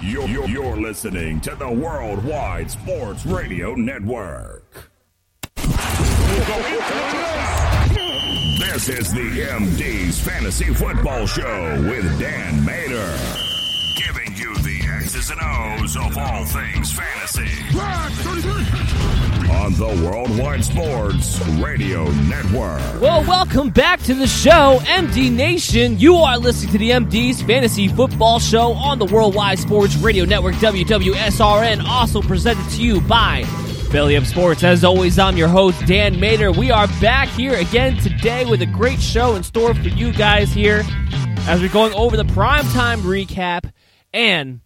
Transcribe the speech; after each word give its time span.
You're, 0.00 0.26
you're, 0.26 0.48
you're 0.48 0.76
listening 0.76 1.40
to 1.42 1.54
the 1.54 1.70
Worldwide 1.70 2.70
Sports 2.70 3.26
Radio 3.26 3.74
Network. 3.74 4.90
This 8.58 8.88
is 8.88 9.12
the 9.12 9.46
MD's 9.50 10.20
Fantasy 10.20 10.72
Football 10.72 11.26
Show 11.26 11.82
with 11.88 12.18
Dan 12.18 12.64
Mater. 12.64 13.16
Giving 13.96 14.34
you 14.34 14.54
the 14.62 14.80
X's 14.96 15.30
and 15.30 15.40
O's 15.42 15.96
of 15.96 16.16
all 16.16 16.44
things 16.46 16.92
fantasy. 16.92 17.48
On 19.52 19.72
the 19.74 19.86
Worldwide 20.04 20.64
Sports 20.64 21.38
Radio 21.60 22.10
Network. 22.22 22.80
Well, 23.00 23.22
welcome 23.24 23.70
back 23.70 24.00
to 24.02 24.14
the 24.14 24.26
show, 24.26 24.78
MD 24.82 25.30
Nation. 25.30 25.98
You 26.00 26.16
are 26.16 26.36
listening 26.36 26.72
to 26.72 26.78
the 26.78 26.90
MD's 26.90 27.42
Fantasy 27.42 27.86
Football 27.86 28.40
Show 28.40 28.72
on 28.72 28.98
the 28.98 29.04
Worldwide 29.04 29.58
Sports 29.60 29.94
Radio 29.96 30.24
Network, 30.24 30.54
WWSRN, 30.56 31.84
also 31.84 32.22
presented 32.22 32.68
to 32.70 32.82
you 32.82 33.00
by 33.02 33.44
Belly 33.92 34.16
Up 34.16 34.24
Sports. 34.24 34.64
As 34.64 34.82
always, 34.84 35.18
I'm 35.18 35.36
your 35.36 35.48
host, 35.48 35.86
Dan 35.86 36.18
Mater. 36.18 36.50
We 36.50 36.70
are 36.70 36.88
back 37.00 37.28
here 37.28 37.54
again 37.54 37.96
today 37.98 38.44
with 38.44 38.62
a 38.62 38.66
great 38.66 39.00
show 39.00 39.36
in 39.36 39.42
store 39.44 39.74
for 39.74 39.88
you 39.88 40.12
guys 40.12 40.52
here 40.52 40.82
as 41.46 41.60
we're 41.60 41.68
going 41.68 41.94
over 41.94 42.16
the 42.16 42.24
primetime 42.24 43.00
recap 43.02 43.70
and 44.12 44.60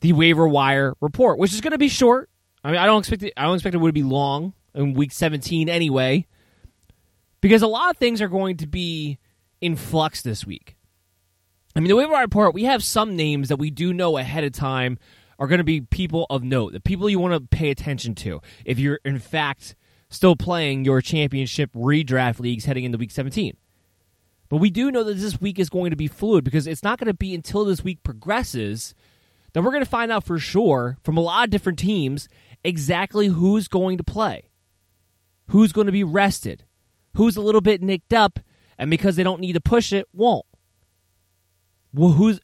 the 0.00 0.12
waiver 0.12 0.48
wire 0.48 0.94
report, 1.00 1.38
which 1.38 1.52
is 1.52 1.60
going 1.60 1.72
to 1.72 1.78
be 1.78 1.88
short. 1.88 2.28
I 2.64 2.70
mean, 2.70 2.80
I 2.80 2.86
don't 2.86 3.00
expect 3.00 3.22
it. 3.22 3.32
I 3.36 3.44
don't 3.44 3.54
expect 3.54 3.74
it 3.74 3.78
would 3.78 3.94
be 3.94 4.02
long 4.02 4.54
in 4.74 4.94
week 4.94 5.12
17 5.12 5.68
anyway, 5.68 6.26
because 7.40 7.62
a 7.62 7.66
lot 7.66 7.90
of 7.90 7.96
things 7.96 8.20
are 8.20 8.28
going 8.28 8.56
to 8.58 8.66
be 8.66 9.18
in 9.60 9.76
flux 9.76 10.22
this 10.22 10.46
week. 10.46 10.76
I 11.76 11.80
mean, 11.80 11.88
the 11.88 11.96
waiver 11.96 12.14
report, 12.14 12.54
we 12.54 12.64
have 12.64 12.82
some 12.82 13.16
names 13.16 13.48
that 13.48 13.58
we 13.58 13.70
do 13.70 13.92
know 13.92 14.16
ahead 14.16 14.44
of 14.44 14.52
time 14.52 14.98
are 15.38 15.46
going 15.46 15.58
to 15.58 15.64
be 15.64 15.80
people 15.80 16.26
of 16.30 16.42
note, 16.42 16.72
the 16.72 16.80
people 16.80 17.08
you 17.08 17.20
want 17.20 17.34
to 17.34 17.56
pay 17.56 17.70
attention 17.70 18.14
to 18.16 18.40
if 18.64 18.78
you're 18.78 18.98
in 19.04 19.18
fact 19.18 19.76
still 20.10 20.34
playing 20.34 20.84
your 20.84 21.00
championship 21.00 21.72
redraft 21.72 22.40
leagues 22.40 22.64
heading 22.64 22.84
into 22.84 22.98
week 22.98 23.10
17. 23.10 23.56
But 24.48 24.56
we 24.56 24.70
do 24.70 24.90
know 24.90 25.04
that 25.04 25.14
this 25.14 25.40
week 25.40 25.58
is 25.58 25.68
going 25.68 25.90
to 25.90 25.96
be 25.96 26.08
fluid 26.08 26.42
because 26.42 26.66
it's 26.66 26.82
not 26.82 26.98
going 26.98 27.08
to 27.08 27.14
be 27.14 27.34
until 27.34 27.64
this 27.64 27.84
week 27.84 28.02
progresses 28.02 28.94
that 29.58 29.64
we're 29.64 29.72
going 29.72 29.82
to 29.82 29.90
find 29.90 30.12
out 30.12 30.22
for 30.22 30.38
sure 30.38 30.98
from 31.02 31.16
a 31.16 31.20
lot 31.20 31.42
of 31.42 31.50
different 31.50 31.80
teams 31.80 32.28
exactly 32.62 33.26
who's 33.26 33.66
going 33.66 33.98
to 33.98 34.04
play, 34.04 34.50
who's 35.48 35.72
going 35.72 35.86
to 35.86 35.92
be 35.92 36.04
rested, 36.04 36.62
who's 37.16 37.36
a 37.36 37.40
little 37.40 37.60
bit 37.60 37.82
nicked 37.82 38.12
up, 38.12 38.38
and 38.78 38.88
because 38.88 39.16
they 39.16 39.24
don't 39.24 39.40
need 39.40 39.54
to 39.54 39.60
push 39.60 39.92
it, 39.92 40.06
won't. 40.12 40.46
Well, 41.92 42.12
who's 42.12 42.38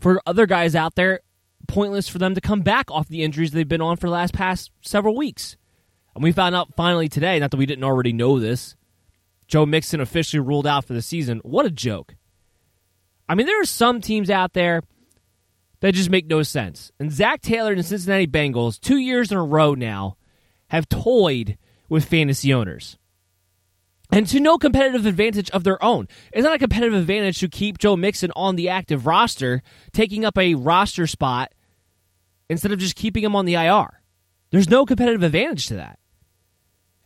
for 0.00 0.22
other 0.24 0.46
guys 0.46 0.74
out 0.74 0.94
there, 0.94 1.20
pointless 1.68 2.08
for 2.08 2.16
them 2.16 2.34
to 2.34 2.40
come 2.40 2.62
back 2.62 2.90
off 2.90 3.08
the 3.08 3.22
injuries 3.22 3.50
they've 3.50 3.68
been 3.68 3.82
on 3.82 3.98
for 3.98 4.06
the 4.06 4.14
last 4.14 4.32
past 4.32 4.70
several 4.80 5.14
weeks. 5.14 5.58
And 6.14 6.24
we 6.24 6.32
found 6.32 6.54
out 6.54 6.74
finally 6.76 7.10
today, 7.10 7.38
not 7.40 7.50
that 7.50 7.58
we 7.58 7.66
didn't 7.66 7.84
already 7.84 8.14
know 8.14 8.40
this, 8.40 8.74
Joe 9.48 9.66
Mixon 9.66 10.00
officially 10.00 10.40
ruled 10.40 10.66
out 10.66 10.86
for 10.86 10.94
the 10.94 11.02
season. 11.02 11.40
What 11.44 11.66
a 11.66 11.70
joke. 11.70 12.14
I 13.28 13.34
mean, 13.34 13.44
there 13.44 13.60
are 13.60 13.66
some 13.66 14.00
teams 14.00 14.30
out 14.30 14.54
there 14.54 14.80
that 15.84 15.92
just 15.92 16.08
make 16.08 16.26
no 16.26 16.42
sense. 16.42 16.90
And 16.98 17.12
Zac 17.12 17.42
Taylor 17.42 17.72
and 17.72 17.78
the 17.78 17.82
Cincinnati 17.82 18.26
Bengals, 18.26 18.80
two 18.80 18.96
years 18.96 19.30
in 19.30 19.36
a 19.36 19.44
row 19.44 19.74
now, 19.74 20.16
have 20.68 20.88
toyed 20.88 21.58
with 21.90 22.06
fantasy 22.06 22.54
owners. 22.54 22.96
And 24.10 24.26
to 24.28 24.40
no 24.40 24.56
competitive 24.56 25.04
advantage 25.04 25.50
of 25.50 25.62
their 25.62 25.82
own. 25.84 26.08
It's 26.32 26.42
not 26.42 26.54
a 26.54 26.58
competitive 26.58 26.98
advantage 26.98 27.38
to 27.40 27.50
keep 27.50 27.76
Joe 27.76 27.96
Mixon 27.96 28.32
on 28.34 28.56
the 28.56 28.70
active 28.70 29.04
roster, 29.04 29.62
taking 29.92 30.24
up 30.24 30.38
a 30.38 30.54
roster 30.54 31.06
spot 31.06 31.52
instead 32.48 32.72
of 32.72 32.78
just 32.78 32.96
keeping 32.96 33.22
him 33.22 33.36
on 33.36 33.44
the 33.44 33.52
IR. 33.52 34.00
There's 34.52 34.70
no 34.70 34.86
competitive 34.86 35.22
advantage 35.22 35.66
to 35.66 35.74
that. 35.74 35.98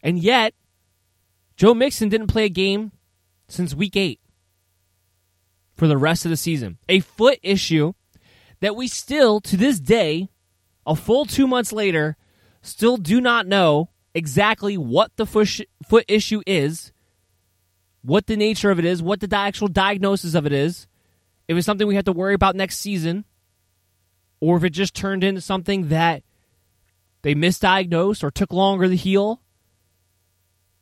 And 0.04 0.20
yet, 0.20 0.54
Joe 1.56 1.74
Mixon 1.74 2.10
didn't 2.10 2.28
play 2.28 2.44
a 2.44 2.48
game 2.48 2.92
since 3.48 3.74
week 3.74 3.96
eight 3.96 4.20
for 5.74 5.88
the 5.88 5.98
rest 5.98 6.24
of 6.24 6.30
the 6.30 6.36
season. 6.36 6.78
A 6.88 7.00
foot 7.00 7.40
issue 7.42 7.94
that 8.60 8.76
we 8.76 8.88
still, 8.88 9.40
to 9.42 9.56
this 9.56 9.80
day, 9.80 10.28
a 10.86 10.96
full 10.96 11.24
two 11.24 11.46
months 11.46 11.72
later, 11.72 12.16
still 12.62 12.96
do 12.96 13.20
not 13.20 13.46
know 13.46 13.90
exactly 14.14 14.76
what 14.76 15.16
the 15.16 15.26
foot 15.26 16.04
issue 16.08 16.42
is, 16.46 16.92
what 18.02 18.26
the 18.26 18.36
nature 18.36 18.70
of 18.70 18.78
it 18.78 18.84
is, 18.84 19.02
what 19.02 19.20
the 19.20 19.36
actual 19.36 19.68
diagnosis 19.68 20.34
of 20.34 20.46
it 20.46 20.52
is, 20.52 20.86
if 21.46 21.56
it's 21.56 21.66
something 21.66 21.86
we 21.86 21.94
have 21.94 22.04
to 22.04 22.12
worry 22.12 22.34
about 22.34 22.56
next 22.56 22.78
season, 22.78 23.24
or 24.40 24.56
if 24.56 24.64
it 24.64 24.70
just 24.70 24.94
turned 24.94 25.24
into 25.24 25.40
something 25.40 25.88
that 25.88 26.22
they 27.22 27.34
misdiagnosed 27.34 28.22
or 28.22 28.30
took 28.30 28.52
longer 28.52 28.88
to 28.88 28.96
heal. 28.96 29.42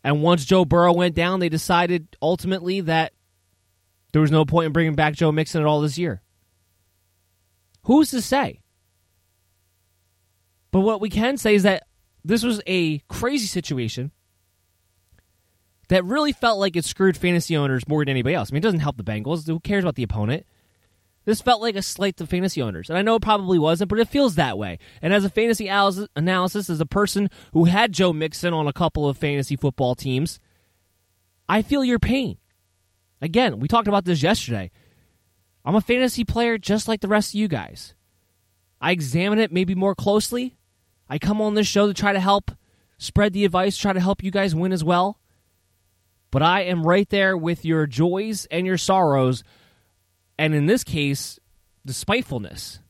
And 0.05 0.23
once 0.23 0.45
Joe 0.45 0.65
Burrow 0.65 0.93
went 0.93 1.15
down, 1.15 1.41
they 1.41 1.49
decided 1.49 2.17
ultimately 2.21 2.83
that 2.83 3.13
there 4.13 4.21
was 4.21 4.31
no 4.31 4.45
point 4.45 4.67
in 4.67 4.73
bringing 4.73 4.95
back 4.95 5.15
Joe 5.15 5.33
Mixon 5.33 5.61
at 5.63 5.67
all 5.67 5.81
this 5.81 5.99
year. 5.99 6.23
Who's 7.87 8.11
to 8.11 8.21
say? 8.21 8.61
But 10.73 10.81
what 10.81 11.01
we 11.01 11.09
can 11.09 11.37
say 11.37 11.55
is 11.55 11.63
that 11.63 11.87
this 12.25 12.43
was 12.43 12.61
a 12.67 12.99
crazy 13.09 13.47
situation 13.47 14.11
that 15.89 16.05
really 16.05 16.33
felt 16.33 16.59
like 16.59 16.75
it 16.75 16.85
screwed 16.85 17.17
fantasy 17.17 17.57
owners 17.57 17.87
more 17.87 18.03
than 18.03 18.09
anybody 18.09 18.35
else. 18.35 18.51
I 18.51 18.55
mean, 18.55 18.59
it 18.59 18.65
doesn't 18.65 18.81
help 18.81 18.97
the 18.97 19.05
Bengals. 19.05 19.47
Who 19.47 19.61
cares 19.61 19.85
about 19.85 19.95
the 19.95 20.03
opponent? 20.03 20.45
This 21.27 21.41
felt 21.41 21.63
like 21.63 21.77
a 21.77 21.83
slight 21.83 22.17
to 22.17 22.27
fantasy 22.27 22.61
owners, 22.61 22.91
and 22.91 22.99
I 22.99 23.03
know 23.03 23.17
it 23.17 23.23
probably 23.23 23.59
wasn't, 23.59 23.91
but 23.91 24.01
it 24.01 24.09
feels 24.09 24.35
that 24.35 24.59
way. 24.59 24.79
And 25.01 25.15
as 25.15 25.25
a 25.25 25.31
fantasy 25.31 25.69
analysis, 25.69 26.71
as 26.71 26.81
a 26.81 26.87
person 26.87 27.31
who 27.53 27.65
had 27.65 27.93
Joe 27.93 28.13
Mixon 28.13 28.53
on 28.53 28.67
a 28.67 28.73
couple 28.73 29.09
of 29.09 29.17
fantasy 29.17 29.57
football 29.57 29.95
teams, 29.95 30.41
I 31.49 31.63
feel 31.63 31.85
your 31.85 31.99
pain. 32.01 32.39
Again, 33.21 33.61
we 33.61 33.69
talked 33.69 33.89
about 33.89 34.05
this 34.05 34.23
yesterday. 34.23 34.71
I'm 35.67 35.75
a 35.75 35.83
fantasy 35.83 36.25
player 36.25 36.57
just 36.57 36.89
like 36.89 37.01
the 37.01 37.09
rest 37.09 37.31
of 37.31 37.41
you 37.41 37.49
guys. 37.49 37.95
I 38.81 38.93
examine 38.93 39.39
it 39.39 39.53
maybe 39.53 39.75
more 39.75 39.95
closely. 39.95 40.57
I 41.09 41.19
come 41.19 41.41
on 41.43 41.55
this 41.55 41.67
show 41.67 41.87
to 41.87 41.95
try 41.95 42.13
to 42.13 42.21
help 42.21 42.53
spread 42.97 43.35
the 43.35 43.45
advice, 43.45 43.77
try 43.77 43.93
to 43.93 44.01
help 44.01 44.23
you 44.23 44.31
guys 44.31 44.55
win 44.55 44.73
as 44.73 44.85
well. 44.85 45.21
But 46.31 46.43
I 46.43 46.63
am 46.63 46.87
right 46.87 47.09
there 47.11 47.37
with 47.37 47.65
your 47.65 47.87
joys 47.87 48.47
and 48.51 48.67
your 48.67 48.79
sorrows 48.79 49.45
and 50.39 50.55
in 50.55 50.67
this 50.67 50.85
case, 50.85 51.39
the 51.85 51.93
spitefulness. 51.93 52.81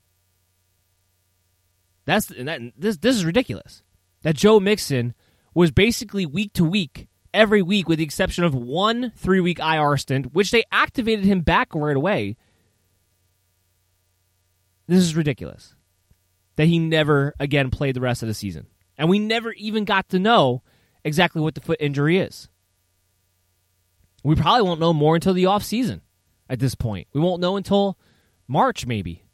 That's 2.05 2.27
that, 2.27 2.61
this. 2.77 2.99
This 2.99 3.17
is 3.17 3.25
ridiculous. 3.25 3.83
That 4.23 4.37
Joe 4.37 4.61
Mixon 4.61 5.15
was 5.55 5.71
basically 5.71 6.27
week 6.27 6.53
to 6.55 6.65
week, 6.65 7.09
every 7.33 7.63
week, 7.63 7.89
with 7.89 7.99
the 7.99 8.05
exception 8.05 8.45
of 8.45 8.55
one 8.55 9.13
three 9.17 9.41
week 9.41 9.59
IR 9.59 9.97
stint, 9.97 10.33
which 10.33 10.51
they 10.51 10.65
activated 10.71 11.25
him 11.25 11.41
back 11.41 11.75
right 11.75 11.97
away. 11.97 12.37
This 14.87 15.01
is 15.01 15.17
ridiculous. 15.17 15.75
That 16.57 16.67
he 16.67 16.79
never 16.79 17.35
again 17.39 17.71
played 17.71 17.97
the 17.97 18.01
rest 18.01 18.23
of 18.23 18.29
the 18.29 18.35
season, 18.35 18.67
and 18.97 19.09
we 19.09 19.19
never 19.19 19.53
even 19.53 19.85
got 19.85 20.09
to 20.11 20.19
know 20.19 20.63
exactly 21.05 21.43
what 21.43 21.55
the 21.55 21.61
foot 21.61 21.77
injury 21.81 22.19
is. 22.19 22.49
We 24.25 24.35
probably 24.35 24.63
won't 24.63 24.81
know 24.81 24.93
more 24.93 25.15
until 25.15 25.35
the 25.35 25.47
off 25.47 25.63
season 25.63 26.01
at 26.49 26.59
this 26.59 26.75
point. 26.75 27.09
We 27.13 27.21
won't 27.21 27.41
know 27.41 27.57
until 27.57 27.99
March, 28.49 28.87
maybe, 28.87 29.25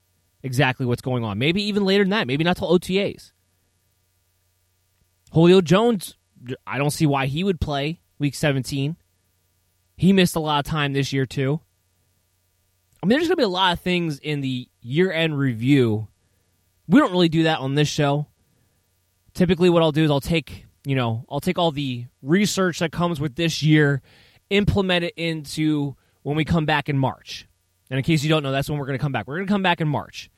exactly 0.42 0.84
what's 0.84 1.00
going 1.00 1.24
on. 1.24 1.38
Maybe 1.38 1.62
even 1.62 1.84
later 1.84 2.04
than 2.04 2.10
that. 2.10 2.26
Maybe 2.26 2.44
not 2.44 2.56
till 2.56 2.78
OTAs. 2.78 3.32
Julio 5.32 5.60
Jones, 5.60 6.16
I 6.66 6.76
don't 6.78 6.90
see 6.90 7.06
why 7.06 7.26
he 7.26 7.44
would 7.44 7.60
play 7.60 8.00
week 8.18 8.34
17. 8.34 8.96
He 9.96 10.12
missed 10.12 10.36
a 10.36 10.40
lot 10.40 10.66
of 10.66 10.70
time 10.70 10.92
this 10.92 11.12
year, 11.12 11.24
too. 11.24 11.60
I 13.02 13.06
mean, 13.06 13.18
there's 13.18 13.28
going 13.28 13.36
to 13.36 13.40
be 13.40 13.42
a 13.42 13.48
lot 13.48 13.72
of 13.72 13.80
things 13.80 14.18
in 14.18 14.40
the 14.40 14.68
year 14.80 15.10
end 15.10 15.36
review. 15.36 16.06
We 16.86 17.00
don't 17.00 17.10
really 17.10 17.28
do 17.28 17.44
that 17.44 17.58
on 17.58 17.74
this 17.74 17.88
show. 17.88 18.28
Typically, 19.34 19.70
what 19.70 19.82
I'll 19.82 19.92
do 19.92 20.04
is 20.04 20.10
I'll 20.10 20.20
take, 20.20 20.66
you 20.84 20.94
know, 20.94 21.24
I'll 21.28 21.40
take 21.40 21.58
all 21.58 21.72
the 21.72 22.06
research 22.20 22.78
that 22.78 22.92
comes 22.92 23.18
with 23.18 23.34
this 23.34 23.62
year, 23.62 24.02
implement 24.50 25.04
it 25.04 25.14
into 25.16 25.96
when 26.22 26.36
we 26.36 26.44
come 26.44 26.64
back 26.64 26.88
in 26.88 26.96
March. 26.96 27.48
And 27.90 27.98
in 27.98 28.04
case 28.04 28.22
you 28.22 28.28
don't 28.28 28.42
know, 28.42 28.52
that's 28.52 28.70
when 28.70 28.78
we're 28.78 28.86
going 28.86 28.98
to 28.98 29.02
come 29.02 29.12
back. 29.12 29.26
We're 29.26 29.36
going 29.36 29.46
to 29.46 29.52
come 29.52 29.62
back 29.62 29.80
in 29.80 29.88
March. 29.88 30.30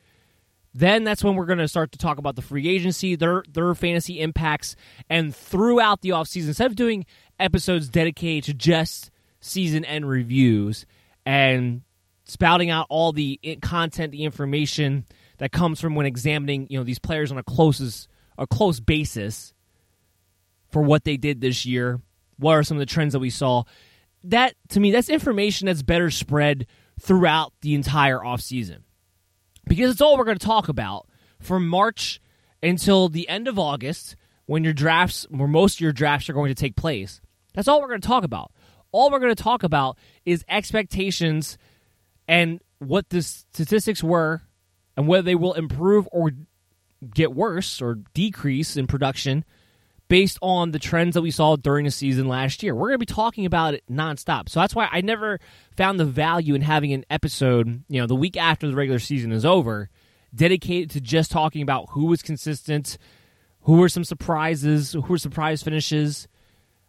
Then 0.73 1.03
that's 1.03 1.23
when 1.23 1.35
we're 1.35 1.45
going 1.45 1.59
to 1.59 1.67
start 1.67 1.91
to 1.93 1.97
talk 1.97 2.17
about 2.17 2.35
the 2.35 2.41
free 2.41 2.67
agency, 2.67 3.15
their 3.15 3.43
their 3.49 3.73
fantasy 3.75 4.19
impacts, 4.19 4.75
and 5.09 5.33
throughout 5.33 6.01
the 6.01 6.09
offseason, 6.09 6.47
instead 6.47 6.69
of 6.69 6.75
doing 6.75 7.05
episodes 7.39 7.87
dedicated 7.87 8.43
to 8.45 8.53
just 8.53 9.09
season 9.39 9.85
end 9.85 10.09
reviews 10.09 10.85
and 11.25 11.81
spouting 12.25 12.69
out 12.69 12.87
all 12.89 13.11
the 13.11 13.39
content, 13.61 14.11
the 14.11 14.23
information 14.23 15.05
that 15.37 15.51
comes 15.51 15.79
from 15.79 15.95
when 15.95 16.05
examining, 16.05 16.67
you 16.69 16.77
know, 16.77 16.83
these 16.83 16.99
players 16.99 17.31
on 17.31 17.37
a 17.37 17.43
closest 17.43 18.07
a 18.37 18.45
close 18.45 18.81
basis 18.81 19.53
for 20.69 20.81
what 20.81 21.05
they 21.05 21.15
did 21.15 21.39
this 21.39 21.65
year. 21.65 22.01
What 22.37 22.51
are 22.51 22.63
some 22.63 22.75
of 22.75 22.79
the 22.79 22.85
trends 22.85 23.13
that 23.13 23.19
we 23.19 23.29
saw? 23.29 23.63
that 24.25 24.55
to 24.69 24.79
me 24.79 24.91
that's 24.91 25.09
information 25.09 25.67
that's 25.67 25.83
better 25.83 26.09
spread 26.09 26.67
throughout 26.99 27.53
the 27.61 27.75
entire 27.75 28.19
offseason 28.19 28.79
because 29.65 29.91
it's 29.91 30.01
all 30.01 30.17
we're 30.17 30.25
going 30.25 30.37
to 30.37 30.45
talk 30.45 30.67
about 30.67 31.07
from 31.39 31.67
march 31.67 32.19
until 32.63 33.07
the 33.07 33.29
end 33.29 33.47
of 33.47 33.59
august 33.59 34.15
when 34.47 34.63
your 34.63 34.73
drafts 34.73 35.25
where 35.29 35.47
most 35.47 35.75
of 35.75 35.81
your 35.81 35.91
drafts 35.91 36.29
are 36.29 36.33
going 36.33 36.49
to 36.49 36.59
take 36.59 36.75
place 36.75 37.21
that's 37.53 37.67
all 37.67 37.81
we're 37.81 37.87
going 37.87 38.01
to 38.01 38.07
talk 38.07 38.23
about 38.23 38.51
all 38.91 39.11
we're 39.11 39.19
going 39.19 39.35
to 39.35 39.43
talk 39.43 39.63
about 39.63 39.97
is 40.25 40.43
expectations 40.49 41.57
and 42.27 42.59
what 42.79 43.09
the 43.09 43.21
statistics 43.21 44.03
were 44.03 44.41
and 44.97 45.07
whether 45.07 45.23
they 45.23 45.35
will 45.35 45.53
improve 45.53 46.07
or 46.11 46.31
get 47.13 47.33
worse 47.33 47.81
or 47.81 47.99
decrease 48.13 48.77
in 48.77 48.87
production 48.87 49.45
based 50.07 50.37
on 50.41 50.71
the 50.71 50.79
trends 50.79 51.15
that 51.15 51.21
we 51.21 51.31
saw 51.31 51.55
during 51.55 51.85
the 51.85 51.91
season 51.91 52.27
last 52.27 52.61
year. 52.61 52.75
We're 52.75 52.89
going 52.89 52.99
to 52.99 53.05
be 53.05 53.13
talking 53.13 53.45
about 53.45 53.73
it 53.73 53.83
nonstop. 53.91 54.49
So 54.49 54.59
that's 54.59 54.75
why 54.75 54.87
I 54.91 55.01
never 55.01 55.39
found 55.75 55.99
the 55.99 56.05
value 56.05 56.53
in 56.53 56.61
having 56.61 56.93
an 56.93 57.05
episode, 57.09 57.83
you 57.89 57.99
know, 57.99 58.07
the 58.07 58.15
week 58.15 58.37
after 58.37 58.67
the 58.67 58.75
regular 58.75 58.99
season 58.99 59.31
is 59.31 59.45
over, 59.45 59.89
dedicated 60.33 60.91
to 60.91 61.01
just 61.01 61.31
talking 61.31 61.61
about 61.61 61.89
who 61.91 62.05
was 62.05 62.21
consistent, 62.21 62.97
who 63.61 63.77
were 63.77 63.89
some 63.89 64.03
surprises, 64.03 64.93
who 64.93 65.01
were 65.01 65.17
surprise 65.17 65.63
finishes. 65.63 66.27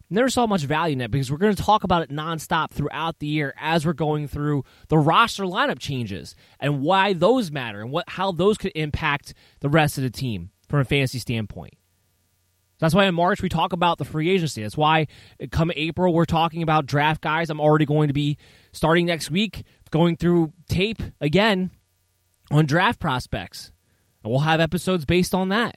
Never 0.09 0.29
saw 0.29 0.47
much 0.47 0.63
value 0.63 0.93
in 0.93 0.99
that 1.01 1.11
because 1.11 1.33
we're 1.33 1.39
going 1.39 1.55
to 1.55 1.63
talk 1.63 1.83
about 1.83 2.03
it 2.03 2.11
nonstop 2.11 2.71
throughout 2.71 3.19
the 3.19 3.27
year 3.27 3.53
as 3.59 3.85
we're 3.85 3.93
going 3.93 4.29
through 4.29 4.65
the 4.89 4.99
roster 4.99 5.45
lineup 5.45 5.81
changes 5.81 6.37
and 6.61 6.81
why 6.81 7.13
those 7.13 7.51
matter 7.51 7.81
and 7.81 7.91
what 7.91 8.09
how 8.11 8.31
those 8.31 8.57
could 8.57 8.73
impact 8.77 9.35
the 9.61 9.69
rest 9.69 9.99
of 9.99 10.05
the 10.05 10.11
team 10.11 10.51
from 10.69 10.81
a 10.81 10.85
fantasy 10.85 11.19
standpoint. 11.19 11.75
That's 12.79 12.95
why 12.95 13.07
in 13.07 13.15
March 13.15 13.43
we 13.43 13.49
talk 13.49 13.73
about 13.73 13.99
the 13.99 14.05
free 14.05 14.31
agency. 14.31 14.63
That's 14.63 14.77
why 14.77 15.07
come 15.51 15.73
April 15.75 16.13
we're 16.13 16.25
talking 16.25 16.63
about 16.63 16.87
draft 16.87 17.21
guys. 17.21 17.51
I'm 17.51 17.61
already 17.61 17.87
going 17.87 18.09
to 18.09 18.15
be 18.15 18.39
starting 18.73 19.07
next 19.07 19.31
week 19.31 19.65
going 19.91 20.17
through 20.17 20.53
tape 20.69 21.03
again 21.21 21.71
on 22.51 22.67
draft 22.67 23.01
prospects. 23.01 23.73
And 24.23 24.31
we'll 24.31 24.41
have 24.41 24.61
episodes 24.61 25.05
based 25.05 25.35
on 25.35 25.49
that. 25.49 25.77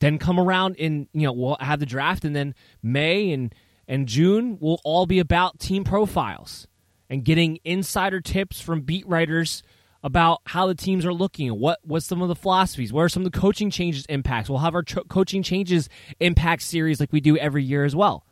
Then 0.00 0.18
come 0.18 0.38
around 0.38 0.76
in, 0.76 1.08
you 1.12 1.22
know, 1.22 1.32
we'll 1.32 1.56
have 1.60 1.80
the 1.80 1.86
draft 1.86 2.24
and 2.24 2.34
then 2.34 2.54
May 2.82 3.32
and 3.32 3.54
and 3.86 4.08
June 4.08 4.58
will 4.60 4.80
all 4.84 5.06
be 5.06 5.18
about 5.18 5.58
team 5.58 5.84
profiles 5.84 6.66
and 7.10 7.24
getting 7.24 7.58
insider 7.64 8.20
tips 8.20 8.60
from 8.60 8.80
beat 8.80 9.06
writers 9.06 9.62
about 10.02 10.40
how 10.46 10.66
the 10.66 10.74
teams 10.74 11.04
are 11.06 11.12
looking 11.12 11.48
and 11.48 11.58
what 11.58 11.78
what's 11.82 12.06
some 12.06 12.22
of 12.22 12.28
the 12.28 12.34
philosophies 12.34 12.92
what 12.92 13.02
are 13.02 13.08
some 13.08 13.24
of 13.24 13.32
the 13.32 13.38
coaching 13.38 13.70
changes 13.70 14.04
impacts. 14.06 14.48
We'll 14.50 14.58
have 14.58 14.74
our 14.74 14.82
coaching 14.82 15.42
changes 15.42 15.88
impact 16.20 16.62
series 16.62 17.00
like 17.00 17.12
we 17.12 17.20
do 17.20 17.36
every 17.36 17.62
year 17.62 17.84
as 17.84 17.96
well. 17.96 18.26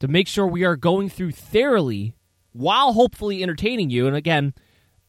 To 0.00 0.08
make 0.08 0.28
sure 0.28 0.46
we 0.46 0.64
are 0.64 0.76
going 0.76 1.08
through 1.08 1.32
thoroughly 1.32 2.14
while 2.52 2.92
hopefully 2.92 3.42
entertaining 3.42 3.90
you 3.90 4.06
and 4.06 4.16
again 4.16 4.52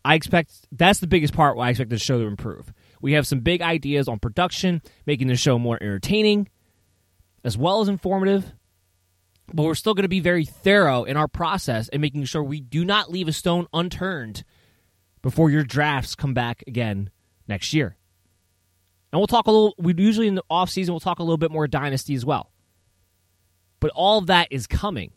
i 0.03 0.15
expect 0.15 0.51
that's 0.71 0.99
the 0.99 1.07
biggest 1.07 1.33
part 1.33 1.55
why 1.55 1.67
i 1.67 1.69
expect 1.69 1.89
the 1.89 1.97
show 1.97 2.19
to 2.19 2.25
improve 2.25 2.71
we 3.01 3.13
have 3.13 3.27
some 3.27 3.39
big 3.39 3.61
ideas 3.61 4.07
on 4.07 4.19
production 4.19 4.81
making 5.05 5.27
the 5.27 5.35
show 5.35 5.57
more 5.59 5.77
entertaining 5.81 6.47
as 7.43 7.57
well 7.57 7.81
as 7.81 7.87
informative 7.87 8.53
but 9.53 9.63
we're 9.63 9.75
still 9.75 9.93
going 9.93 10.03
to 10.03 10.09
be 10.09 10.19
very 10.19 10.45
thorough 10.45 11.03
in 11.03 11.17
our 11.17 11.27
process 11.27 11.89
and 11.89 12.01
making 12.01 12.23
sure 12.25 12.43
we 12.43 12.61
do 12.61 12.85
not 12.85 13.11
leave 13.11 13.27
a 13.27 13.31
stone 13.31 13.67
unturned 13.73 14.43
before 15.21 15.49
your 15.49 15.63
drafts 15.63 16.15
come 16.15 16.33
back 16.33 16.63
again 16.67 17.09
next 17.47 17.73
year. 17.73 17.97
And 19.11 19.19
we'll 19.19 19.27
talk 19.27 19.47
a 19.47 19.51
little, 19.51 19.75
we 19.77 19.93
usually 19.97 20.27
in 20.27 20.35
the 20.35 20.43
off 20.49 20.69
season 20.69 20.93
we'll 20.93 20.99
talk 20.99 21.19
a 21.19 21.23
little 21.23 21.37
bit 21.37 21.51
more 21.51 21.67
dynasty 21.67 22.13
as 22.13 22.25
well. 22.25 22.51
But 23.79 23.91
all 23.95 24.19
of 24.19 24.27
that 24.27 24.49
is 24.51 24.67
coming. 24.67 25.11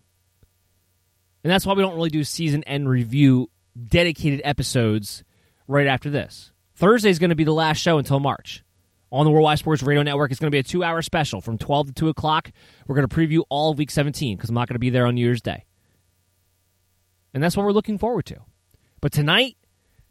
And 1.45 1.51
that's 1.51 1.67
why 1.67 1.75
we 1.75 1.83
don't 1.83 1.97
really 1.97 2.11
do 2.11 2.25
season 2.25 2.63
end 2.65 2.89
review 2.89 3.51
dedicated 3.89 4.41
episodes 4.45 5.25
right 5.67 5.87
after 5.87 6.09
this. 6.09 6.52
Thursday 6.83 7.11
is 7.11 7.19
going 7.19 7.31
to 7.31 7.37
be 7.37 7.45
the 7.45 7.55
last 7.55 7.79
show 7.79 7.99
until 7.99 8.21
March. 8.21 8.65
On 9.11 9.25
the 9.25 9.31
Worldwide 9.31 9.59
Sports 9.59 9.83
Radio 9.83 10.03
Network, 10.03 10.31
it's 10.31 10.41
going 10.41 10.51
to 10.51 10.55
be 10.55 10.59
a 10.59 10.63
two 10.63 10.83
hour 10.83 11.01
special 11.01 11.41
from 11.41 11.59
12 11.59 11.89
to 11.89 11.93
2 11.93 12.09
o'clock. 12.09 12.51
We're 12.87 12.97
going 12.97 13.09
to 13.09 13.15
preview 13.15 13.43
all 13.49 13.71
of 13.71 13.79
week 13.79 13.91
17 13.91 14.37
because 14.37 14.51
I'm 14.51 14.55
not 14.55 14.69
going 14.69 14.75
to 14.75 14.81
be 14.81 14.91
there 14.91 15.07
on 15.07 15.15
New 15.15 15.21
Year's 15.21 15.43
Day. 15.43 15.65
And 17.33 17.43
that's 17.43 17.57
what 17.57 17.65
we're 17.65 17.73
looking 17.73 17.99
forward 17.99 18.27
to. 18.27 18.41
But 19.01 19.13
tonight, 19.13 19.57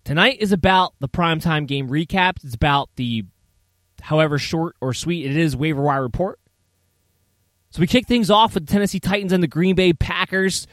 Tonight 0.03 0.37
is 0.39 0.51
about 0.51 0.93
the 0.99 1.07
primetime 1.07 1.67
game 1.67 1.87
recaps. 1.87 2.43
It's 2.43 2.55
about 2.55 2.89
the, 2.95 3.25
however 4.01 4.39
short 4.39 4.75
or 4.81 4.93
sweet 4.93 5.25
it 5.25 5.37
is, 5.37 5.55
waiver 5.55 5.81
wire 5.81 6.01
report. 6.01 6.39
So 7.69 7.79
we 7.79 7.87
kick 7.87 8.07
things 8.07 8.31
off 8.31 8.55
with 8.55 8.65
the 8.65 8.73
Tennessee 8.73 8.99
Titans 8.99 9.31
and 9.31 9.43
the 9.43 9.47
Green 9.47 9.75
Bay 9.75 9.93
Packers. 9.93 10.65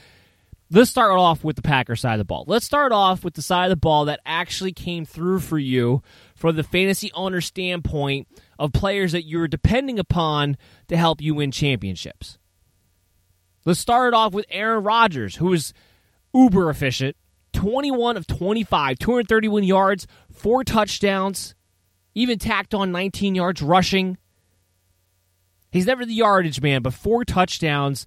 Let's 0.71 0.91
start 0.91 1.13
off 1.13 1.45
with 1.45 1.57
the 1.57 1.63
Packers 1.63 2.03
side 2.03 2.15
of 2.15 2.19
the 2.19 2.25
ball. 2.27 2.45
Let's 2.47 2.67
start 2.67 2.93
off 2.93 3.25
with 3.25 3.33
the 3.33 3.41
side 3.41 3.65
of 3.65 3.71
the 3.71 3.77
ball 3.77 4.05
that 4.05 4.21
actually 4.27 4.73
came 4.73 5.07
through 5.07 5.41
for 5.41 5.59
you 5.59 6.03
from 6.35 6.57
the 6.57 6.63
fantasy 6.63 7.11
owner 7.15 7.41
standpoint 7.41 8.29
of 8.59 8.75
players 8.75 9.13
that 9.13 9.25
you 9.25 9.39
were 9.39 9.49
depending 9.49 9.99
upon 9.99 10.59
to 10.89 10.97
help 10.99 11.23
you 11.23 11.35
win 11.35 11.53
championships. 11.53 12.39
Let's 13.65 13.81
start 13.81 14.13
off 14.13 14.35
with 14.35 14.45
Aaron 14.51 14.85
Rodgers, 14.85 15.37
who 15.37 15.47
was 15.47 15.73
uber 16.35 16.69
efficient 16.69 17.17
21 17.55 18.19
of 18.19 18.27
25, 18.27 18.99
231 18.99 19.65
yards, 19.65 20.07
four 20.31 20.65
touchdowns, 20.65 21.55
even 22.15 22.39
tacked 22.39 22.75
on 22.75 22.93
19 22.93 23.35
yards 23.35 23.63
rushing. 23.63 24.19
He's 25.71 25.87
never 25.87 26.05
the 26.05 26.13
yardage 26.13 26.61
man, 26.61 26.83
but 26.83 26.93
four 26.93 27.25
touchdowns, 27.25 28.05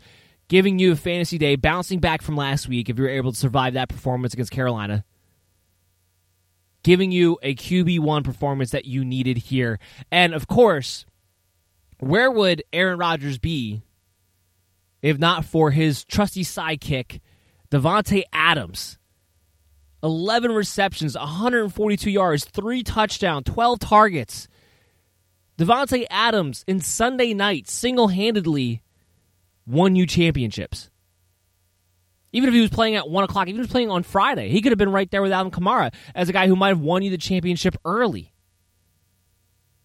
giving 0.52 0.80
you 0.80 0.92
a 0.92 0.96
fantasy 0.98 1.38
day, 1.38 1.56
bouncing 1.56 2.00
back 2.02 2.22
from 2.22 2.36
last 2.36 2.68
week 2.68 2.90
if 2.90 2.98
you 2.98 3.06
were 3.06 3.10
able 3.10 3.32
to 3.32 3.38
survive 3.38 3.76
that 3.76 3.88
performance 3.88 4.34
against 4.34 4.52
Carolina. 4.52 5.06
giving 6.84 7.12
you 7.12 7.38
a 7.44 7.56
QB1 7.56 8.24
performance 8.24 8.72
that 8.72 8.86
you 8.86 9.06
needed 9.06 9.38
here. 9.38 9.80
And 10.12 10.34
of 10.34 10.48
course, 10.48 11.06
where 12.00 12.32
would 12.32 12.64
Aaron 12.74 12.98
Rodgers 12.98 13.38
be 13.38 13.84
if 15.02 15.18
not 15.18 15.46
for 15.46 15.72
his 15.72 16.04
trusty 16.06 16.44
sidekick, 16.44 17.20
Davante 17.70 18.24
Adams? 18.34 18.98
11 20.04 20.52
receptions, 20.52 21.16
142 21.16 22.10
yards, 22.10 22.46
3 22.46 22.84
touchdowns, 22.84 23.46
12 23.46 23.80
targets. 23.80 24.48
Davante 25.60 26.06
Adams 26.10 26.64
in 26.68 26.80
Sunday 26.80 27.36
night 27.36 27.70
single-handedly 27.70 28.82
won 29.72 29.96
you 29.96 30.06
championships. 30.06 30.90
Even 32.34 32.48
if 32.48 32.54
he 32.56 32.62
was 32.62 32.70
playing 32.70 32.96
at 32.96 33.10
1 33.10 33.24
o'clock, 33.24 33.48
even 33.48 33.60
if 33.60 33.66
he 33.66 33.68
was 33.68 33.72
playing 33.72 33.92
on 33.92 34.04
Friday, 34.04 34.50
he 34.50 34.62
could 34.62 34.72
have 34.72 34.80
been 34.80 34.92
right 34.92 35.10
there 35.12 35.22
with 35.22 35.32
Alvin 35.32 35.52
Kamara 35.52 35.94
as 36.16 36.30
a 36.30 36.34
guy 36.34 36.48
who 36.48 36.56
might 36.56 36.70
have 36.70 36.80
won 36.80 37.02
you 37.02 37.10
the 37.10 37.18
championship 37.18 37.76
early. 37.84 38.34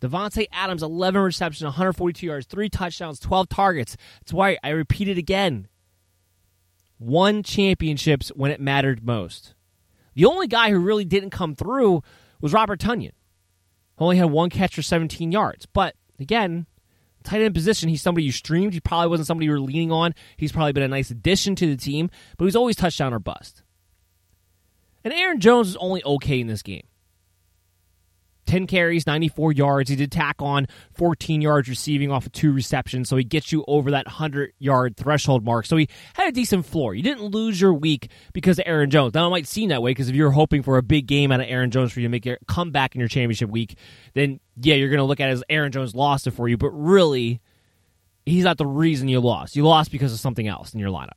Davante 0.00 0.46
Adams, 0.52 0.82
11 0.82 1.20
receptions, 1.20 1.64
142 1.64 2.26
yards, 2.26 2.46
3 2.46 2.68
touchdowns, 2.68 3.18
12 3.18 3.48
targets. 3.48 3.96
That's 4.20 4.32
why 4.32 4.58
I 4.62 4.68
repeat 4.70 5.08
it 5.08 5.18
again. 5.18 5.68
Won 6.98 7.42
championships 7.42 8.28
when 8.28 8.50
it 8.50 8.60
mattered 8.60 9.04
most. 9.04 9.54
The 10.14 10.24
only 10.24 10.46
guy 10.46 10.70
who 10.70 10.78
really 10.78 11.04
didn't 11.04 11.30
come 11.30 11.54
through 11.54 12.02
was 12.40 12.52
Robert 12.52 12.80
Tonyan. 12.80 13.12
Only 13.98 14.18
had 14.18 14.30
one 14.30 14.50
catch 14.50 14.74
for 14.74 14.82
17 14.82 15.32
yards. 15.32 15.66
But 15.66 15.94
again, 16.20 16.66
tight 17.26 17.42
end 17.42 17.54
position, 17.54 17.88
he's 17.88 18.02
somebody 18.02 18.24
you 18.24 18.32
streamed. 18.32 18.72
He 18.72 18.80
probably 18.80 19.08
wasn't 19.08 19.26
somebody 19.26 19.46
you 19.46 19.52
were 19.52 19.60
leaning 19.60 19.92
on. 19.92 20.14
He's 20.36 20.52
probably 20.52 20.72
been 20.72 20.82
a 20.82 20.88
nice 20.88 21.10
addition 21.10 21.54
to 21.56 21.66
the 21.66 21.76
team, 21.76 22.10
but 22.38 22.44
he's 22.46 22.56
always 22.56 22.76
touchdown 22.76 23.12
or 23.12 23.18
bust. 23.18 23.62
And 25.04 25.12
Aaron 25.12 25.40
Jones 25.40 25.68
was 25.68 25.76
only 25.76 26.02
okay 26.04 26.40
in 26.40 26.46
this 26.46 26.62
game. 26.62 26.86
10 28.46 28.66
carries, 28.66 29.06
94 29.06 29.52
yards. 29.52 29.90
He 29.90 29.96
did 29.96 30.10
tack 30.10 30.36
on 30.40 30.66
14 30.94 31.40
yards 31.40 31.68
receiving 31.68 32.10
off 32.10 32.26
of 32.26 32.32
two 32.32 32.52
receptions, 32.52 33.08
so 33.08 33.16
he 33.16 33.24
gets 33.24 33.52
you 33.52 33.64
over 33.68 33.90
that 33.90 34.06
100 34.06 34.52
yard 34.58 34.96
threshold 34.96 35.44
mark. 35.44 35.66
So 35.66 35.76
he 35.76 35.88
had 36.14 36.28
a 36.28 36.32
decent 36.32 36.66
floor. 36.66 36.94
You 36.94 37.02
didn't 37.02 37.24
lose 37.24 37.60
your 37.60 37.74
week 37.74 38.10
because 38.32 38.58
of 38.58 38.64
Aaron 38.66 38.90
Jones. 38.90 39.14
Now, 39.14 39.26
it 39.26 39.30
might 39.30 39.46
seem 39.46 39.68
that 39.70 39.82
way 39.82 39.90
because 39.90 40.08
if 40.08 40.14
you're 40.14 40.30
hoping 40.30 40.62
for 40.62 40.78
a 40.78 40.82
big 40.82 41.06
game 41.06 41.32
out 41.32 41.40
of 41.40 41.46
Aaron 41.48 41.70
Jones 41.70 41.92
for 41.92 42.00
you 42.00 42.06
to 42.06 42.10
make 42.10 42.24
your 42.24 42.38
comeback 42.46 42.94
in 42.94 43.00
your 43.00 43.08
championship 43.08 43.50
week, 43.50 43.76
then 44.14 44.40
yeah, 44.60 44.74
you're 44.74 44.88
going 44.88 44.98
to 44.98 45.04
look 45.04 45.20
at 45.20 45.28
it 45.28 45.32
as 45.32 45.44
Aaron 45.48 45.72
Jones 45.72 45.94
lost 45.94 46.26
it 46.26 46.32
for 46.32 46.48
you, 46.48 46.56
but 46.56 46.70
really, 46.70 47.40
he's 48.24 48.44
not 48.44 48.58
the 48.58 48.66
reason 48.66 49.08
you 49.08 49.20
lost. 49.20 49.56
You 49.56 49.64
lost 49.64 49.90
because 49.90 50.12
of 50.12 50.20
something 50.20 50.48
else 50.48 50.72
in 50.74 50.80
your 50.80 50.90
lineup. 50.90 51.10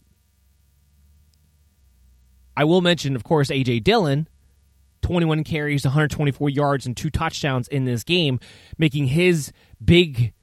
I 2.57 2.65
will 2.65 2.81
mention, 2.81 3.15
of 3.15 3.24
course, 3.24 3.50
A.J. 3.50 3.79
Dillon 3.79 4.27
21 5.01 5.44
carries, 5.44 5.86
124 5.86 6.50
yards, 6.50 6.86
and 6.86 6.96
two 6.96 7.10
touchdowns 7.10 7.68
in 7.68 7.86
this 7.86 8.03
game, 8.03 8.39
making 8.77 9.08
his 9.08 9.51
big. 9.84 10.34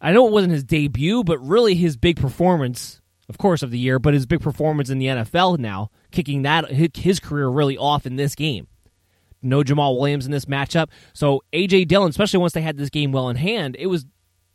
I 0.00 0.12
know 0.12 0.26
it 0.26 0.32
wasn't 0.32 0.52
his 0.52 0.64
debut, 0.64 1.24
but 1.24 1.38
really 1.38 1.74
his 1.74 1.96
big 1.96 2.16
performance, 2.16 3.00
of 3.28 3.36
course, 3.36 3.62
of 3.62 3.70
the 3.70 3.78
year, 3.78 3.98
but 3.98 4.14
his 4.14 4.26
big 4.26 4.40
performance 4.40 4.88
in 4.88 4.98
the 4.98 5.06
NFL 5.06 5.58
now, 5.58 5.90
kicking 6.10 6.42
that 6.42 6.70
his 6.96 7.20
career 7.20 7.48
really 7.48 7.76
off 7.76 8.06
in 8.06 8.16
this 8.16 8.34
game. 8.34 8.66
No 9.42 9.62
Jamaal 9.62 9.98
Williams 9.98 10.26
in 10.26 10.32
this 10.32 10.44
matchup. 10.44 10.88
So 11.12 11.42
AJ 11.52 11.88
Dillon, 11.88 12.10
especially 12.10 12.38
once 12.38 12.52
they 12.52 12.62
had 12.62 12.76
this 12.76 12.90
game 12.90 13.12
well 13.12 13.28
in 13.28 13.36
hand, 13.36 13.76
it 13.78 13.86
was 13.86 14.06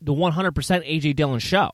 the 0.01 0.13
100% 0.13 0.51
AJ 0.53 1.15
Dillon 1.15 1.39
show. 1.39 1.71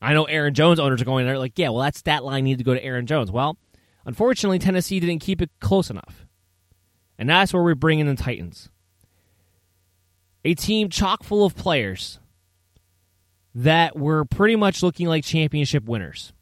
I 0.00 0.14
know 0.14 0.24
Aaron 0.24 0.54
Jones 0.54 0.80
owners 0.80 1.00
are 1.00 1.04
going 1.04 1.26
there 1.26 1.38
like, 1.38 1.58
yeah, 1.58 1.68
well, 1.68 1.82
that 1.82 1.96
stat 1.96 2.24
line 2.24 2.44
needed 2.44 2.58
to 2.58 2.64
go 2.64 2.74
to 2.74 2.84
Aaron 2.84 3.06
Jones. 3.06 3.30
Well, 3.30 3.56
Unfortunately, 4.04 4.58
Tennessee 4.58 5.00
didn't 5.00 5.20
keep 5.20 5.40
it 5.40 5.50
close 5.60 5.90
enough. 5.90 6.26
And 7.18 7.28
that's 7.28 7.52
where 7.52 7.62
we 7.62 7.74
bring 7.74 8.00
in 8.00 8.06
the 8.06 8.14
Titans. 8.14 8.68
A 10.44 10.54
team 10.54 10.88
chock 10.88 11.22
full 11.22 11.44
of 11.44 11.54
players 11.54 12.18
that 13.54 13.96
were 13.96 14.24
pretty 14.24 14.56
much 14.56 14.82
looking 14.82 15.06
like 15.06 15.24
championship 15.24 15.84
winners. 15.84 16.32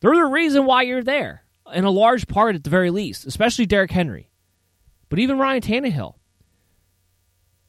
They're 0.00 0.14
the 0.14 0.24
reason 0.24 0.66
why 0.66 0.82
you're 0.82 1.02
there, 1.02 1.42
in 1.74 1.84
a 1.84 1.90
large 1.90 2.28
part 2.28 2.54
at 2.54 2.62
the 2.62 2.70
very 2.70 2.90
least, 2.90 3.26
especially 3.26 3.66
Derrick 3.66 3.90
Henry. 3.90 4.30
But 5.08 5.18
even 5.18 5.38
Ryan 5.38 5.62
Tannehill, 5.62 6.14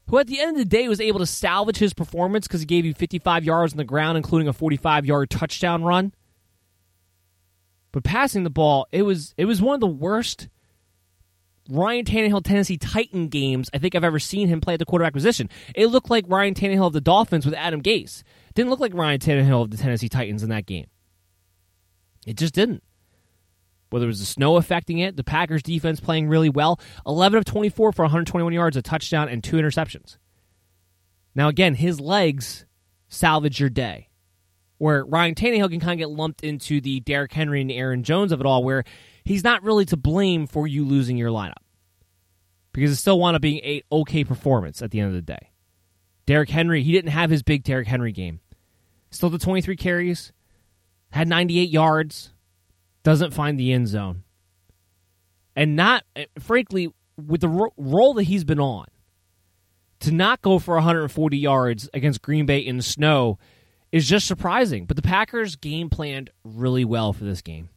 who 0.10 0.18
at 0.18 0.28
the 0.28 0.40
end 0.40 0.52
of 0.52 0.58
the 0.58 0.66
day 0.66 0.88
was 0.88 1.00
able 1.02 1.20
to 1.20 1.26
salvage 1.26 1.78
his 1.78 1.94
performance 1.94 2.48
because 2.48 2.62
he 2.62 2.66
gave 2.66 2.86
you 2.86 2.94
55 2.94 3.44
yards 3.44 3.74
on 3.74 3.78
the 3.78 3.84
ground, 3.84 4.18
including 4.18 4.48
a 4.48 4.54
45 4.54 5.06
yard 5.06 5.30
touchdown 5.30 5.84
run. 5.84 6.14
But 7.92 8.04
passing 8.04 8.44
the 8.44 8.50
ball, 8.50 8.88
it 8.92 9.04
was 9.04 9.34
it 9.38 9.46
was 9.46 9.62
one 9.62 9.76
of 9.76 9.82
the 9.82 9.88
worst 9.88 10.48
Ryan 11.70 12.06
Tannehill 12.06 12.44
Tennessee 12.44 12.78
Titan 12.78 13.28
games 13.28 13.70
I 13.74 13.78
think 13.78 13.96
I've 13.96 14.04
ever 14.04 14.20
seen 14.20 14.48
him 14.48 14.62
play 14.62 14.74
at 14.74 14.80
the 14.80 14.86
quarterback 14.86 15.14
position. 15.14 15.50
It 15.76 15.88
looked 15.88 16.10
like 16.10 16.26
Ryan 16.28 16.54
Tannehill 16.54 16.88
of 16.88 16.94
the 16.94 17.02
Dolphins 17.02 17.46
with 17.46 17.54
Adam 17.54 17.82
Gase. 17.82 18.24
Didn't 18.54 18.70
look 18.70 18.80
like 18.80 18.94
Ryan 18.94 19.20
Tannehill 19.20 19.64
of 19.64 19.72
the 19.72 19.78
Tennessee 19.78 20.10
Titans 20.10 20.44
in 20.44 20.50
that 20.50 20.66
game. 20.66 20.88
It 22.26 22.38
just 22.38 22.54
didn't. 22.54 22.84
Whether 23.90 24.06
it 24.06 24.10
was 24.10 24.20
the 24.20 24.26
snow 24.26 24.58
affecting 24.58 25.00
it, 25.00 25.16
the 25.16 25.24
Packers 25.24 25.64
defense 25.64 26.00
playing 26.00 26.28
really 26.28 26.50
well, 26.50 26.80
11 27.08 27.40
of 27.40 27.46
24 27.46 27.92
for 27.92 28.04
121 28.04 28.54
yards, 28.54 28.78
a 28.78 28.84
touchdown, 28.84 29.30
and 29.30 29.44
two 29.44 29.56
interceptions. 29.56 30.18
Now, 31.34 31.48
again, 31.48 31.74
his 31.74 32.00
legs 32.00 32.66
salvage 33.08 33.60
your 33.60 33.70
day 33.70 34.09
where 34.80 35.06
Ryan 35.06 35.36
Tannehill 35.36 35.70
can 35.70 35.80
kind 35.80 35.92
of 35.92 35.98
get 36.00 36.10
lumped 36.10 36.44
into 36.44 36.82
the 36.82 37.02
Derrick 37.02 37.32
Henry 37.32 37.62
and 37.62 37.72
Aaron 37.72 38.04
Jones 38.04 38.32
of 38.32 38.40
it 38.40 38.46
all, 38.46 38.64
where 38.64 38.84
he's 39.24 39.44
not 39.44 39.62
really 39.62 39.86
to 39.86 39.98
blame 39.98 40.48
for 40.48 40.66
you 40.66 40.84
losing 40.84 41.18
your 41.18 41.30
lineup 41.30 41.62
because 42.74 42.92
it 42.92 42.96
still 42.96 43.20
wound 43.20 43.36
up 43.36 43.42
being 43.42 43.60
a 43.60 43.84
okay 43.92 44.24
performance 44.24 44.82
at 44.82 44.92
the 44.92 45.00
end 45.00 45.10
of 45.10 45.14
the 45.14 45.22
day. 45.22 45.52
Derrick 46.26 46.50
Henry, 46.50 46.82
he 46.82 46.92
didn't 46.92 47.12
have 47.12 47.30
his 47.30 47.44
big 47.44 47.64
Derrick 47.64 47.88
Henry 47.88 48.12
game. 48.12 48.40
Still 49.12 49.30
the 49.30 49.40
23 49.40 49.76
carries, 49.76 50.32
had 51.12 51.28
98 51.28 51.70
yards, 51.70 52.34
doesn't 53.04 53.34
find 53.34 53.60
the 53.60 53.74
end 53.74 53.88
zone. 53.88 54.24
And 55.56 55.76
not, 55.76 56.04
eh, 56.16 56.26
frankly, 56.40 56.90
with 57.18 57.42
the 57.42 57.50
ro- 57.50 57.74
role 57.76 58.14
that 58.14 58.24
he's 58.24 58.44
been 58.44 58.60
on, 58.60 58.86
to 60.02 60.12
not 60.12 60.42
go 60.42 60.60
for 60.60 60.76
140 60.76 61.38
yards 61.38 61.90
against 61.94 62.22
Green 62.22 62.46
Bay 62.46 62.60
in 62.60 62.78
the 62.78 62.84
snow 62.84 63.38
is 63.92 64.08
just 64.08 64.28
surprising. 64.28 64.86
But 64.86 64.96
the 64.96 65.02
Packers 65.02 65.56
game 65.56 65.90
planned 65.90 66.30
really 66.44 66.86
well 66.86 67.14
for 67.14 67.24
this 67.24 67.42
game. 67.42 67.70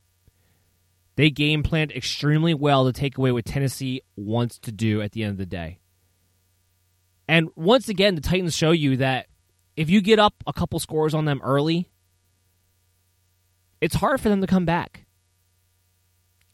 They 1.17 1.31
game 1.31 1.63
planned 1.63 1.93
extremely 1.93 2.55
well 2.55 2.87
to 2.87 2.93
take 2.93 3.19
away 3.19 3.33
what 3.33 3.45
Tennessee 3.45 4.03
wants 4.17 4.59
to 4.61 4.73
do 4.73 5.03
at 5.03 5.13
the 5.13 5.23
end 5.23 5.33
of 5.33 5.39
the 5.39 5.47
day. 5.47 5.79
And 7.29 7.49
once 7.55 7.89
again, 7.89 8.15
the 8.15 8.21
Titans 8.21 8.57
show 8.57 8.71
you 8.71 8.97
that 8.99 9.27
if 9.77 9.91
you 9.91 10.01
get 10.01 10.19
up 10.19 10.35
a 10.47 10.53
couple 10.53 10.79
scores 10.79 11.15
on 11.15 11.25
them 11.25 11.41
early, 11.43 11.89
it's 13.81 13.95
hard 13.95 14.21
for 14.21 14.29
them 14.29 14.41
to 14.41 14.47
come 14.47 14.65
back. 14.65 15.07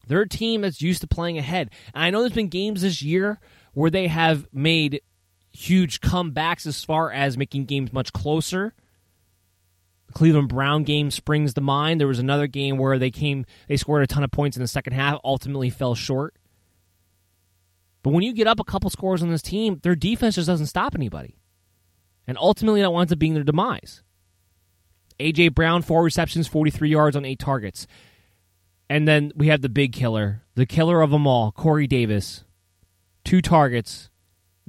They're 0.07 0.21
a 0.21 0.29
team 0.29 0.61
that's 0.61 0.81
used 0.81 1.01
to 1.01 1.07
playing 1.07 1.37
ahead. 1.37 1.69
And 1.93 2.03
I 2.03 2.09
know 2.09 2.21
there's 2.21 2.33
been 2.33 2.47
games 2.47 2.81
this 2.81 3.01
year 3.01 3.39
where 3.73 3.91
they 3.91 4.07
have 4.07 4.47
made 4.51 5.01
huge 5.51 6.01
comebacks 6.01 6.65
as 6.65 6.83
far 6.83 7.11
as 7.11 7.37
making 7.37 7.65
games 7.65 7.93
much 7.93 8.11
closer 8.11 8.73
Cleveland 10.13 10.49
Brown 10.49 10.83
game 10.83 11.11
springs 11.11 11.53
to 11.53 11.61
mind. 11.61 11.99
There 11.99 12.07
was 12.07 12.19
another 12.19 12.47
game 12.47 12.77
where 12.77 12.97
they 12.97 13.11
came, 13.11 13.45
they 13.67 13.77
scored 13.77 14.03
a 14.03 14.07
ton 14.07 14.23
of 14.23 14.31
points 14.31 14.57
in 14.57 14.61
the 14.61 14.67
second 14.67 14.93
half, 14.93 15.19
ultimately 15.23 15.69
fell 15.69 15.95
short. 15.95 16.35
But 18.01 18.11
when 18.11 18.23
you 18.23 18.33
get 18.33 18.47
up 18.47 18.59
a 18.59 18.63
couple 18.63 18.89
scores 18.89 19.21
on 19.21 19.29
this 19.29 19.41
team, 19.41 19.79
their 19.83 19.95
defense 19.95 20.35
just 20.35 20.47
doesn't 20.47 20.67
stop 20.67 20.95
anybody. 20.95 21.37
And 22.27 22.37
ultimately, 22.37 22.81
that 22.81 22.93
winds 22.93 23.11
up 23.11 23.19
being 23.19 23.33
their 23.33 23.43
demise. 23.43 24.03
A.J. 25.19 25.49
Brown, 25.49 25.81
four 25.81 26.03
receptions, 26.03 26.47
43 26.47 26.89
yards 26.89 27.15
on 27.15 27.25
eight 27.25 27.39
targets. 27.39 27.87
And 28.89 29.07
then 29.07 29.31
we 29.35 29.47
have 29.47 29.61
the 29.61 29.69
big 29.69 29.93
killer, 29.93 30.43
the 30.55 30.65
killer 30.65 31.01
of 31.01 31.11
them 31.11 31.27
all, 31.27 31.51
Corey 31.51 31.87
Davis. 31.87 32.45
Two 33.25 33.41
targets, 33.41 34.09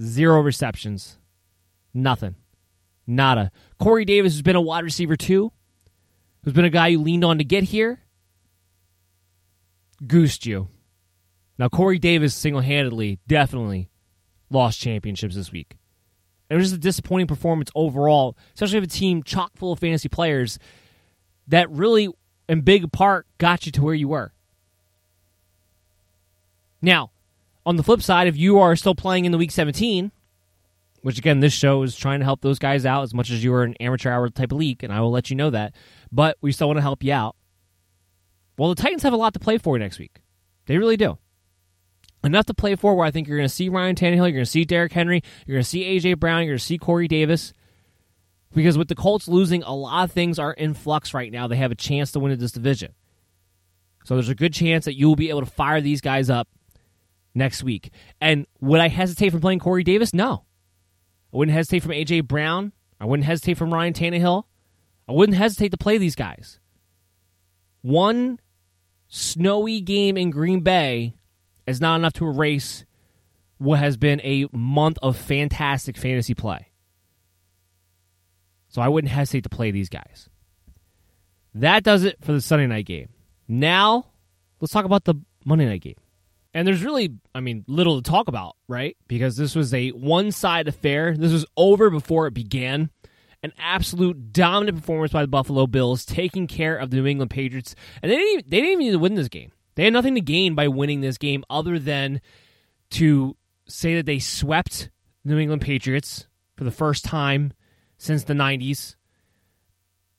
zero 0.01 0.41
receptions, 0.41 1.19
nothing. 1.95 2.35
Nada. 3.11 3.51
Corey 3.79 4.05
Davis 4.05 4.35
has 4.35 4.43
been 4.43 4.57
a 4.57 4.61
wide 4.61 4.85
receiver 4.85 5.17
too, 5.17 5.53
who's 6.45 6.53
been 6.55 6.65
a 6.65 6.71
guy 6.71 6.89
you 6.89 7.01
leaned 7.01 7.25
on 7.25 7.39
to 7.39 7.45
get 7.45 7.65
here. 7.65 8.01
Goosed 10.07 10.47
you. 10.47 10.69
Now, 11.59 11.69
Corey 11.69 11.99
Davis 11.99 12.35
single 12.35 12.63
handedly, 12.63 13.19
definitely 13.27 13.91
lost 14.49 14.81
championships 14.81 15.35
this 15.35 15.53
week. 15.53 15.77
It 16.49 16.55
was 16.55 16.65
just 16.65 16.77
a 16.77 16.79
disappointing 16.79 17.27
performance 17.27 17.71
overall, 17.75 18.37
especially 18.55 18.81
with 18.81 18.91
a 18.91 18.97
team 18.97 19.23
chock 19.23 19.53
full 19.57 19.73
of 19.73 19.79
fantasy 19.79 20.09
players 20.09 20.59
that 21.49 21.71
really, 21.71 22.09
in 22.49 22.63
big 22.63 22.91
part, 22.93 23.27
got 23.39 23.67
you 23.67 23.73
to 23.73 23.83
where 23.83 23.95
you 23.95 24.09
were. 24.09 24.33
Now, 26.81 27.11
on 27.67 27.77
the 27.77 27.83
flip 27.83 28.03
side, 28.03 28.27
if 28.27 28.37
you 28.37 28.59
are 28.59 28.75
still 28.75 28.95
playing 28.95 29.27
in 29.27 29.33
the 29.33 29.39
week 29.39 29.51
17, 29.51 30.11
which 31.03 31.19
again, 31.19 31.41
this 31.41 31.53
show 31.53 31.83
is 31.83 31.97
trying 31.97 32.21
to 32.21 32.25
help 32.25 32.41
those 32.41 32.59
guys 32.59 32.85
out 32.85 33.03
as 33.03 33.15
much 33.15 33.31
as 33.31 33.43
you 33.43 33.55
are 33.55 33.63
an 33.63 33.75
amateur 33.81 34.11
hour 34.11 34.29
type 34.29 34.53
of 34.53 34.59
league, 34.59 34.85
and 34.85 34.93
I 34.93 35.01
will 35.01 35.11
let 35.11 35.31
you 35.31 35.37
know 35.37 35.51
that. 35.51 35.75
But 36.13 36.37
we 36.41 36.53
still 36.53 36.69
want 36.69 36.79
to 36.79 36.83
help 36.83 37.03
you 37.03 37.13
out. 37.13 37.37
Well, 38.59 38.75
the 38.75 38.83
Titans 38.83 39.03
have 39.03 39.13
a 39.13 39.17
lot 39.17 39.33
to 39.35 39.41
play 39.41 39.59
for 39.59 39.79
next 39.79 39.99
week. 39.99 40.21
They 40.67 40.77
really 40.77 40.97
do. 40.97 41.19
enough 42.23 42.47
to 42.47 42.55
play 42.55 42.75
for 42.77 42.95
where 42.95 43.07
I 43.07 43.11
think 43.11 43.27
you're 43.27 43.39
going 43.39 43.49
to 43.49 43.55
see 43.55 43.69
Ryan 43.69 43.97
Tannehill, 43.97 44.17
you're 44.17 44.33
going 44.33 44.45
to 44.45 44.47
see 44.47 44.65
Derrick 44.65 44.93
Henry, 44.93 45.23
you're 45.47 45.57
going 45.57 45.63
to 45.65 45.69
see 45.69 45.85
A.J. 45.85 46.15
Brown, 46.15 46.43
you're 46.43 46.53
going 46.53 46.59
to 46.59 46.65
see 46.65 46.79
Corey 46.79 47.09
Davis. 47.09 47.55
Because 48.53 48.77
with 48.77 48.89
the 48.89 48.97
Colts 48.97 49.29
losing, 49.29 49.63
a 49.63 49.75
lot 49.75 50.05
of 50.05 50.13
things 50.13 50.39
are 50.39 50.53
in 50.53 50.75
flux 50.75 51.15
right 51.15 51.31
now. 51.31 51.47
They 51.47 51.57
have 51.57 51.71
a 51.71 51.77
chance 51.77 52.11
to 52.13 52.21
win 52.21 52.37
this 52.37 52.51
division. 52.51 52.95
So 54.05 54.15
there's 54.15 54.29
a 54.29 54.35
good 54.35 54.53
chance 54.53 54.87
that 54.87 54.97
you 54.97 55.07
will 55.07 55.17
be 55.17 55.31
able 55.31 55.41
to 55.41 55.47
fire 55.47 55.81
these 55.81 56.01
guys 56.01 56.29
up 56.29 56.49
next 57.33 57.63
week. 57.63 57.93
And 58.21 58.47
would 58.61 58.81
I 58.81 58.89
hesitate 58.89 59.31
from 59.31 59.41
playing 59.41 59.61
Corey 59.61 59.85
Davis? 59.85 60.13
No. 60.13 60.45
I 61.33 61.37
wouldn't 61.37 61.55
hesitate 61.55 61.83
from 61.83 61.93
A.J. 61.93 62.23
Brown. 62.23 62.73
I 63.01 63.07
wouldn't 63.07 63.27
hesitate 63.27 63.57
from 63.57 63.73
Ryan 63.73 63.93
Tannehill. 63.93 64.45
I 65.09 65.13
wouldn't 65.13 65.39
hesitate 65.39 65.71
to 65.71 65.77
play 65.77 65.99
these 65.99 66.15
guys. 66.15 66.61
One 67.83 68.39
snowy 69.09 69.81
game 69.81 70.17
in 70.17 70.31
Green 70.31 70.61
Bay 70.61 71.15
is 71.67 71.81
not 71.81 71.97
enough 71.97 72.13
to 72.15 72.27
erase 72.27 72.85
what 73.59 73.79
has 73.79 73.97
been 73.97 74.21
a 74.23 74.47
month 74.53 74.99
of 75.03 75.17
fantastic 75.17 75.97
fantasy 75.97 76.35
play. 76.35 76.69
So 78.69 78.81
I 78.81 78.89
wouldn't 78.89 79.13
hesitate 79.13 79.43
to 79.43 79.49
play 79.49 79.71
these 79.71 79.89
guys. 79.89 80.29
That 81.55 81.83
does 81.83 82.05
it 82.05 82.17
for 82.23 82.33
the 82.33 82.41
Sunday 82.41 82.67
night 82.67 82.87
game. 82.87 83.09
Now, 83.49 84.07
let's 84.61 84.73
talk 84.73 84.85
about 84.85 85.05
the 85.05 85.15
Monday 85.45 85.67
night 85.67 85.83
game. 85.83 85.97
And 86.53 86.67
there's 86.67 86.83
really, 86.83 87.15
I 87.35 87.41
mean, 87.41 87.65
little 87.69 88.03
to 88.03 88.11
talk 88.11 88.29
about, 88.29 88.57
right? 88.67 88.97
Because 89.07 89.37
this 89.37 89.55
was 89.55 89.73
a 89.73 89.91
one 89.91 90.33
side 90.33 90.67
affair. 90.67 91.17
This 91.17 91.33
was 91.33 91.47
over 91.57 91.91
before 91.91 92.27
it 92.27 92.35
began. 92.35 92.91
An 93.43 93.53
absolute 93.59 94.33
dominant 94.33 94.79
performance 94.79 95.13
by 95.13 95.23
the 95.23 95.29
Buffalo 95.29 95.67
Bills, 95.67 96.05
taking 96.05 96.47
care 96.47 96.77
of 96.77 96.91
the 96.91 96.97
New 96.97 97.07
England 97.07 97.31
Patriots. 97.31 97.75
And 98.03 98.11
they 98.11 98.17
didn't 98.17 98.33
even, 98.33 98.45
they 98.51 98.57
didn't 98.57 98.73
even 98.73 98.85
need 98.87 98.93
to 98.93 98.99
win 98.99 99.15
this 99.15 99.29
game. 99.29 99.53
They 99.77 99.85
had 99.85 99.93
nothing 99.93 100.17
to 100.17 100.21
gain 100.21 100.55
by 100.55 100.69
winning 100.69 101.01
this 101.01 101.17
game 101.17 101.45
other 101.49 101.79
than 101.79 102.21
to 102.91 103.37
say 103.67 103.95
that 103.95 104.07
they 104.07 104.19
swept 104.19 104.91
New 105.25 105.39
England 105.39 105.63
Patriots 105.63 106.27
for 106.57 106.65
the 106.65 106.71
first 106.71 107.05
time 107.05 107.53
since 107.97 108.25
the 108.25 108.35
90s, 108.35 108.97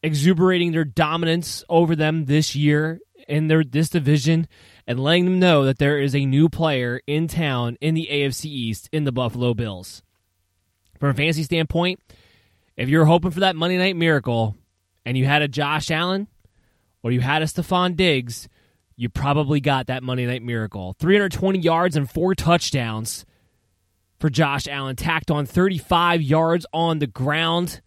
exuberating 0.01 0.71
their 0.71 0.85
dominance 0.85 1.63
over 1.69 1.95
them 1.95 2.25
this 2.25 2.55
year 2.55 2.99
in 3.27 3.47
their 3.47 3.63
this 3.63 3.89
division 3.89 4.47
and 4.87 4.99
letting 4.99 5.25
them 5.25 5.39
know 5.39 5.65
that 5.65 5.77
there 5.77 5.99
is 5.99 6.15
a 6.15 6.25
new 6.25 6.49
player 6.49 7.01
in 7.07 7.27
town 7.27 7.77
in 7.81 7.93
the 7.93 8.07
AFC 8.11 8.45
East 8.45 8.89
in 8.91 9.03
the 9.03 9.11
Buffalo 9.11 9.53
Bills. 9.53 10.03
From 10.99 11.09
a 11.09 11.13
fantasy 11.13 11.43
standpoint, 11.43 11.99
if 12.77 12.89
you're 12.89 13.05
hoping 13.05 13.31
for 13.31 13.41
that 13.41 13.55
Monday 13.55 13.77
night 13.77 13.95
miracle 13.95 14.55
and 15.05 15.17
you 15.17 15.25
had 15.25 15.41
a 15.41 15.47
Josh 15.47 15.91
Allen 15.91 16.27
or 17.03 17.11
you 17.11 17.21
had 17.21 17.41
a 17.41 17.45
Stefon 17.45 17.95
Diggs, 17.95 18.47
you 18.95 19.09
probably 19.09 19.59
got 19.59 19.87
that 19.87 20.03
Monday 20.03 20.25
night 20.25 20.43
miracle. 20.43 20.95
320 20.99 21.59
yards 21.59 21.95
and 21.95 22.09
four 22.09 22.35
touchdowns 22.35 23.25
for 24.21 24.29
Josh 24.29 24.67
Allen, 24.67 24.95
tacked 24.95 25.31
on 25.31 25.47
35 25.47 26.21
yards 26.21 26.65
on 26.71 26.99
the 26.99 27.07
ground. 27.07 27.81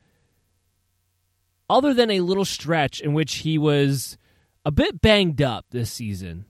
Other 1.70 1.94
than 1.94 2.10
a 2.10 2.20
little 2.20 2.44
stretch 2.44 3.00
in 3.00 3.14
which 3.14 3.36
he 3.36 3.56
was 3.56 4.18
a 4.64 4.72
bit 4.72 5.00
banged 5.00 5.40
up 5.40 5.66
this 5.70 5.92
season, 5.92 6.44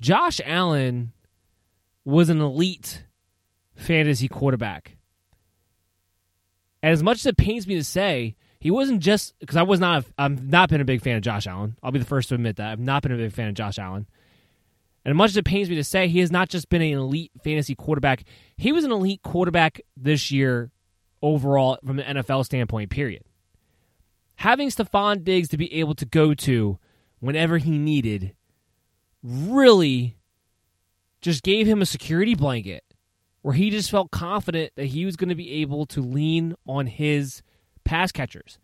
Josh 0.00 0.40
Allen 0.44 1.12
was 2.04 2.28
an 2.28 2.40
elite 2.40 3.04
fantasy 3.74 4.28
quarterback. 4.28 4.96
as 6.82 7.02
much 7.02 7.18
as 7.18 7.26
it 7.26 7.36
pains 7.36 7.66
me 7.66 7.74
to 7.74 7.84
say, 7.84 8.36
he 8.60 8.70
wasn't 8.70 9.00
just 9.00 9.38
because 9.38 9.56
I 9.56 9.62
was 9.62 9.80
not. 9.80 10.04
I've 10.18 10.42
not 10.42 10.68
been 10.70 10.80
a 10.80 10.84
big 10.84 11.02
fan 11.02 11.16
of 11.16 11.22
Josh 11.22 11.46
Allen. 11.46 11.76
I'll 11.82 11.92
be 11.92 11.98
the 11.98 12.04
first 12.04 12.28
to 12.28 12.34
admit 12.34 12.56
that 12.56 12.70
I've 12.70 12.80
not 12.80 13.02
been 13.02 13.12
a 13.12 13.16
big 13.16 13.32
fan 13.32 13.48
of 13.48 13.54
Josh 13.54 13.78
Allen. 13.78 14.06
And 15.04 15.12
as 15.12 15.16
much 15.16 15.30
as 15.30 15.36
it 15.36 15.44
pains 15.44 15.68
me 15.70 15.76
to 15.76 15.84
say, 15.84 16.08
he 16.08 16.20
has 16.20 16.32
not 16.32 16.48
just 16.48 16.68
been 16.68 16.82
an 16.82 16.92
elite 16.92 17.30
fantasy 17.44 17.74
quarterback. 17.74 18.24
He 18.56 18.72
was 18.72 18.84
an 18.84 18.92
elite 18.92 19.22
quarterback 19.22 19.80
this 19.96 20.30
year 20.30 20.70
overall 21.22 21.78
from 21.84 21.98
an 22.00 22.16
NFL 22.16 22.44
standpoint. 22.44 22.90
Period. 22.90 23.22
Having 24.36 24.70
Stefon 24.70 25.22
Diggs 25.22 25.48
to 25.48 25.56
be 25.56 25.72
able 25.74 25.94
to 25.94 26.04
go 26.04 26.34
to 26.34 26.78
whenever 27.20 27.58
he 27.58 27.78
needed 27.78 28.34
really 29.26 30.16
just 31.20 31.42
gave 31.42 31.66
him 31.66 31.82
a 31.82 31.86
security 31.86 32.34
blanket 32.34 32.84
where 33.42 33.54
he 33.54 33.70
just 33.70 33.90
felt 33.90 34.10
confident 34.10 34.72
that 34.76 34.86
he 34.86 35.04
was 35.04 35.16
going 35.16 35.28
to 35.28 35.34
be 35.34 35.62
able 35.62 35.86
to 35.86 36.00
lean 36.00 36.54
on 36.66 36.86
his 36.86 37.42
pass 37.84 38.12
catchers. 38.12 38.58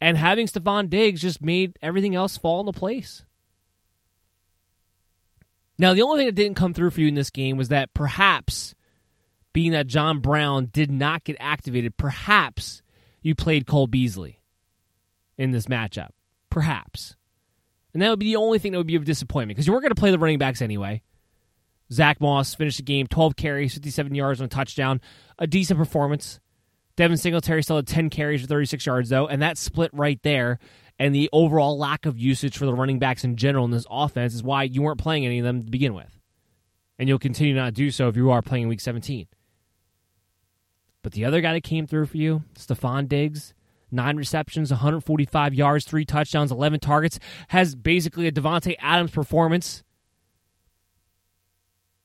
And 0.00 0.16
having 0.16 0.46
Stefon 0.46 0.90
Diggs 0.90 1.22
just 1.22 1.42
made 1.42 1.78
everything 1.80 2.14
else 2.14 2.36
fall 2.36 2.60
into 2.60 2.72
place. 2.72 3.24
Now, 5.78 5.94
the 5.94 6.02
only 6.02 6.20
thing 6.20 6.26
that 6.26 6.34
didn't 6.34 6.56
come 6.56 6.74
through 6.74 6.90
for 6.90 7.00
you 7.00 7.08
in 7.08 7.14
this 7.14 7.30
game 7.30 7.56
was 7.56 7.68
that 7.68 7.92
perhaps, 7.92 8.74
being 9.52 9.72
that 9.72 9.86
John 9.86 10.20
Brown 10.20 10.66
did 10.72 10.90
not 10.90 11.24
get 11.24 11.36
activated, 11.38 11.96
perhaps 11.96 12.82
you 13.22 13.34
played 13.34 13.66
Cole 13.66 13.86
Beasley 13.86 14.40
in 15.36 15.50
this 15.50 15.66
matchup. 15.66 16.10
Perhaps. 16.50 17.16
And 17.96 18.02
that 18.02 18.10
would 18.10 18.18
be 18.18 18.26
the 18.26 18.36
only 18.36 18.58
thing 18.58 18.72
that 18.72 18.78
would 18.78 18.86
be 18.86 18.96
of 18.96 19.06
disappointment 19.06 19.56
because 19.56 19.66
you 19.66 19.72
weren't 19.72 19.84
going 19.84 19.94
to 19.94 19.98
play 19.98 20.10
the 20.10 20.18
running 20.18 20.36
backs 20.36 20.60
anyway. 20.60 21.00
Zack 21.90 22.20
Moss 22.20 22.54
finished 22.54 22.76
the 22.76 22.82
game 22.82 23.06
12 23.06 23.36
carries, 23.36 23.72
57 23.72 24.14
yards 24.14 24.38
on 24.38 24.44
a 24.44 24.48
touchdown. 24.48 25.00
A 25.38 25.46
decent 25.46 25.78
performance. 25.78 26.38
Devin 26.96 27.16
Singletary 27.16 27.62
still 27.62 27.76
had 27.76 27.86
10 27.86 28.10
carries 28.10 28.42
for 28.42 28.48
36 28.48 28.84
yards, 28.84 29.08
though, 29.08 29.26
and 29.26 29.40
that 29.40 29.56
split 29.56 29.90
right 29.94 30.22
there 30.22 30.58
and 30.98 31.14
the 31.14 31.30
overall 31.32 31.78
lack 31.78 32.04
of 32.04 32.18
usage 32.18 32.58
for 32.58 32.66
the 32.66 32.74
running 32.74 32.98
backs 32.98 33.24
in 33.24 33.34
general 33.34 33.64
in 33.64 33.70
this 33.70 33.86
offense 33.90 34.34
is 34.34 34.42
why 34.42 34.64
you 34.64 34.82
weren't 34.82 35.00
playing 35.00 35.24
any 35.24 35.38
of 35.38 35.46
them 35.46 35.64
to 35.64 35.70
begin 35.70 35.94
with. 35.94 36.20
And 36.98 37.08
you'll 37.08 37.18
continue 37.18 37.54
not 37.54 37.64
to 37.64 37.72
do 37.72 37.90
so 37.90 38.08
if 38.08 38.16
you 38.16 38.30
are 38.30 38.42
playing 38.42 38.68
week 38.68 38.82
17. 38.82 39.26
But 41.02 41.12
the 41.12 41.24
other 41.24 41.40
guy 41.40 41.54
that 41.54 41.62
came 41.62 41.86
through 41.86 42.08
for 42.08 42.18
you, 42.18 42.44
Stefon 42.58 43.08
Diggs, 43.08 43.54
nine 43.90 44.16
receptions, 44.16 44.70
145 44.70 45.54
yards, 45.54 45.84
three 45.84 46.04
touchdowns, 46.04 46.50
11 46.50 46.80
targets, 46.80 47.18
has 47.48 47.74
basically 47.74 48.26
a 48.26 48.32
Davante 48.32 48.74
Adams 48.78 49.10
performance, 49.10 49.82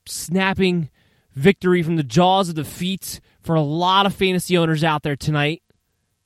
snapping 0.05 0.89
victory 1.33 1.81
from 1.81 1.95
the 1.95 2.03
jaws 2.03 2.49
of 2.49 2.55
defeat 2.55 3.19
for 3.41 3.55
a 3.55 3.61
lot 3.61 4.05
of 4.05 4.13
fantasy 4.13 4.57
owners 4.57 4.83
out 4.83 5.03
there 5.03 5.15
tonight 5.15 5.61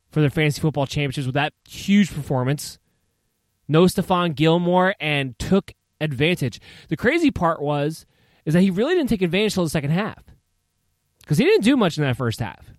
for 0.09 0.21
their 0.21 0.29
fantasy 0.29 0.61
football 0.61 0.87
championships 0.87 1.25
with 1.25 1.35
that 1.35 1.53
huge 1.67 2.13
performance. 2.13 2.79
No 3.67 3.83
Stephon 3.83 4.35
Gilmore 4.35 4.95
and 4.99 5.37
took 5.39 5.73
advantage. 5.99 6.59
The 6.89 6.97
crazy 6.97 7.31
part 7.31 7.61
was 7.61 8.05
is 8.45 8.53
that 8.53 8.61
he 8.61 8.69
really 8.69 8.95
didn't 8.95 9.09
take 9.09 9.21
advantage 9.21 9.53
until 9.53 9.63
the 9.63 9.69
second 9.69 9.91
half 9.91 10.23
because 11.21 11.37
he 11.37 11.45
didn't 11.45 11.63
do 11.63 11.75
much 11.75 11.97
in 11.97 12.03
that 12.03 12.17
first 12.17 12.39
half. 12.39 12.71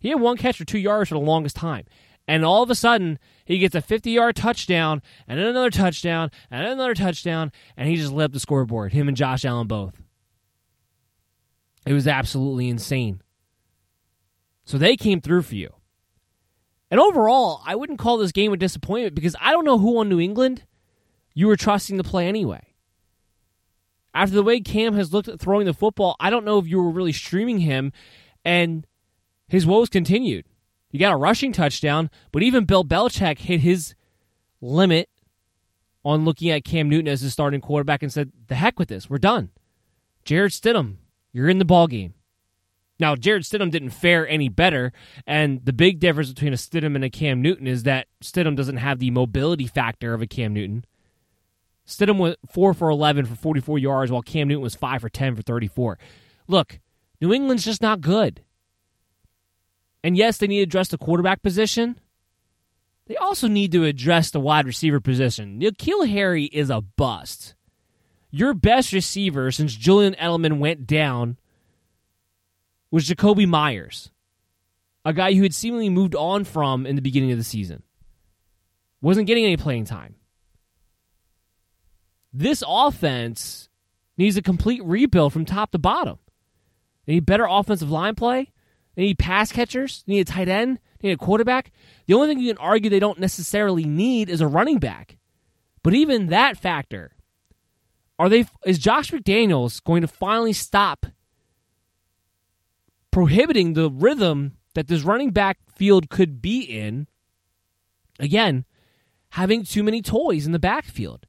He 0.00 0.08
had 0.08 0.20
one 0.20 0.36
catch 0.36 0.58
for 0.58 0.64
two 0.64 0.78
yards 0.78 1.08
for 1.08 1.14
the 1.14 1.20
longest 1.20 1.56
time. 1.56 1.84
And 2.26 2.44
all 2.44 2.62
of 2.62 2.70
a 2.70 2.74
sudden, 2.74 3.18
he 3.44 3.58
gets 3.58 3.74
a 3.74 3.80
50 3.80 4.10
yard 4.10 4.36
touchdown, 4.36 5.02
and 5.28 5.38
then 5.38 5.46
another 5.46 5.70
touchdown, 5.70 6.30
and 6.50 6.64
then 6.64 6.72
another 6.72 6.94
touchdown, 6.94 7.52
and 7.76 7.88
he 7.88 7.96
just 7.96 8.12
lit 8.12 8.26
up 8.26 8.32
the 8.32 8.40
scoreboard, 8.40 8.92
him 8.92 9.08
and 9.08 9.16
Josh 9.16 9.44
Allen 9.44 9.66
both. 9.66 10.00
It 11.86 11.92
was 11.92 12.06
absolutely 12.06 12.68
insane. 12.68 13.22
So 14.64 14.78
they 14.78 14.96
came 14.96 15.20
through 15.20 15.42
for 15.42 15.56
you. 15.56 15.74
And 16.90 17.00
overall, 17.00 17.62
I 17.64 17.76
wouldn't 17.76 17.98
call 17.98 18.18
this 18.18 18.32
game 18.32 18.52
a 18.52 18.56
disappointment 18.56 19.14
because 19.14 19.36
I 19.40 19.52
don't 19.52 19.64
know 19.64 19.78
who 19.78 19.98
on 19.98 20.08
New 20.08 20.20
England 20.20 20.64
you 21.34 21.46
were 21.46 21.56
trusting 21.56 21.96
to 21.96 22.04
play 22.04 22.26
anyway. 22.26 22.74
After 24.12 24.34
the 24.34 24.42
way 24.42 24.60
Cam 24.60 24.94
has 24.94 25.12
looked 25.12 25.28
at 25.28 25.38
throwing 25.38 25.66
the 25.66 25.74
football, 25.74 26.16
I 26.18 26.30
don't 26.30 26.44
know 26.44 26.58
if 26.58 26.66
you 26.66 26.82
were 26.82 26.90
really 26.90 27.12
streaming 27.12 27.60
him, 27.60 27.92
and 28.44 28.86
his 29.50 29.66
woes 29.66 29.88
continued. 29.88 30.46
He 30.88 30.98
got 30.98 31.12
a 31.12 31.16
rushing 31.16 31.52
touchdown, 31.52 32.08
but 32.32 32.42
even 32.42 32.64
Bill 32.64 32.84
Belichick 32.84 33.38
hit 33.38 33.60
his 33.60 33.94
limit 34.60 35.08
on 36.04 36.24
looking 36.24 36.50
at 36.50 36.64
Cam 36.64 36.88
Newton 36.88 37.08
as 37.08 37.20
his 37.20 37.32
starting 37.32 37.60
quarterback 37.60 38.02
and 38.02 38.12
said, 38.12 38.32
"The 38.46 38.54
heck 38.54 38.78
with 38.78 38.88
this, 38.88 39.10
we're 39.10 39.18
done." 39.18 39.50
Jarrett 40.24 40.52
Stidham, 40.52 40.96
you're 41.32 41.48
in 41.48 41.58
the 41.58 41.64
ball 41.64 41.86
game. 41.86 42.14
Now, 42.98 43.16
Jarrett 43.16 43.44
Stidham 43.44 43.70
didn't 43.70 43.90
fare 43.90 44.28
any 44.28 44.48
better, 44.48 44.92
and 45.26 45.64
the 45.64 45.72
big 45.72 46.00
difference 46.00 46.28
between 46.28 46.52
a 46.52 46.56
Stidham 46.56 46.94
and 46.94 47.04
a 47.04 47.10
Cam 47.10 47.40
Newton 47.40 47.66
is 47.66 47.84
that 47.84 48.08
Stidham 48.22 48.56
doesn't 48.56 48.76
have 48.76 48.98
the 48.98 49.10
mobility 49.10 49.66
factor 49.66 50.12
of 50.12 50.20
a 50.20 50.26
Cam 50.26 50.52
Newton. 50.52 50.84
Stidham 51.86 52.18
was 52.18 52.36
4 52.46 52.74
for 52.74 52.90
11 52.90 53.24
for 53.24 53.34
44 53.34 53.78
yards, 53.78 54.12
while 54.12 54.22
Cam 54.22 54.48
Newton 54.48 54.62
was 54.62 54.74
5 54.74 55.00
for 55.00 55.08
10 55.08 55.34
for 55.34 55.42
34. 55.42 55.98
Look, 56.46 56.78
New 57.20 57.32
England's 57.32 57.64
just 57.64 57.82
not 57.82 58.00
good. 58.00 58.42
And 60.02 60.16
yes, 60.16 60.38
they 60.38 60.46
need 60.46 60.58
to 60.58 60.62
address 60.62 60.88
the 60.88 60.98
quarterback 60.98 61.42
position. 61.42 62.00
They 63.06 63.16
also 63.16 63.48
need 63.48 63.72
to 63.72 63.84
address 63.84 64.30
the 64.30 64.40
wide 64.40 64.66
receiver 64.66 65.00
position. 65.00 65.60
N'Keal 65.60 66.08
Harry 66.08 66.44
is 66.44 66.70
a 66.70 66.80
bust. 66.80 67.54
Your 68.30 68.54
best 68.54 68.92
receiver 68.92 69.50
since 69.50 69.74
Julian 69.74 70.14
Edelman 70.14 70.58
went 70.58 70.86
down 70.86 71.36
was 72.90 73.08
Jakobi 73.08 73.48
Meyers, 73.48 74.10
a 75.04 75.12
guy 75.12 75.34
who 75.34 75.42
had 75.42 75.54
seemingly 75.54 75.88
moved 75.88 76.14
on 76.14 76.44
from 76.44 76.86
in 76.86 76.96
the 76.96 77.02
beginning 77.02 77.32
of 77.32 77.38
the 77.38 77.44
season. 77.44 77.82
Wasn't 79.00 79.26
getting 79.26 79.44
any 79.44 79.56
playing 79.56 79.84
time. 79.84 80.16
This 82.32 82.62
offense 82.66 83.68
needs 84.16 84.36
a 84.36 84.42
complete 84.42 84.84
rebuild 84.84 85.32
from 85.32 85.44
top 85.44 85.72
to 85.72 85.78
bottom. 85.78 86.18
They 87.06 87.14
need 87.14 87.26
better 87.26 87.46
offensive 87.48 87.90
line 87.90 88.14
play. 88.14 88.52
They 89.00 89.06
need 89.06 89.18
pass 89.18 89.50
catchers. 89.50 90.04
They 90.06 90.12
need 90.12 90.20
a 90.20 90.24
tight 90.26 90.48
end. 90.50 90.78
They 90.98 91.08
need 91.08 91.14
a 91.14 91.16
quarterback. 91.16 91.72
The 92.06 92.12
only 92.12 92.28
thing 92.28 92.38
you 92.38 92.52
can 92.52 92.58
argue 92.58 92.90
they 92.90 92.98
don't 92.98 93.18
necessarily 93.18 93.84
need 93.84 94.28
is 94.28 94.42
a 94.42 94.46
running 94.46 94.78
back. 94.78 95.16
But 95.82 95.94
even 95.94 96.26
that 96.26 96.58
factor, 96.58 97.12
are 98.18 98.28
they? 98.28 98.44
Is 98.66 98.78
Josh 98.78 99.10
McDaniels 99.10 99.82
going 99.82 100.02
to 100.02 100.06
finally 100.06 100.52
stop 100.52 101.06
prohibiting 103.10 103.72
the 103.72 103.88
rhythm 103.88 104.58
that 104.74 104.86
this 104.86 105.00
running 105.00 105.30
back 105.30 105.56
field 105.74 106.10
could 106.10 106.42
be 106.42 106.60
in? 106.60 107.06
Again, 108.18 108.66
having 109.30 109.64
too 109.64 109.82
many 109.82 110.02
toys 110.02 110.44
in 110.44 110.52
the 110.52 110.58
backfield. 110.58 111.24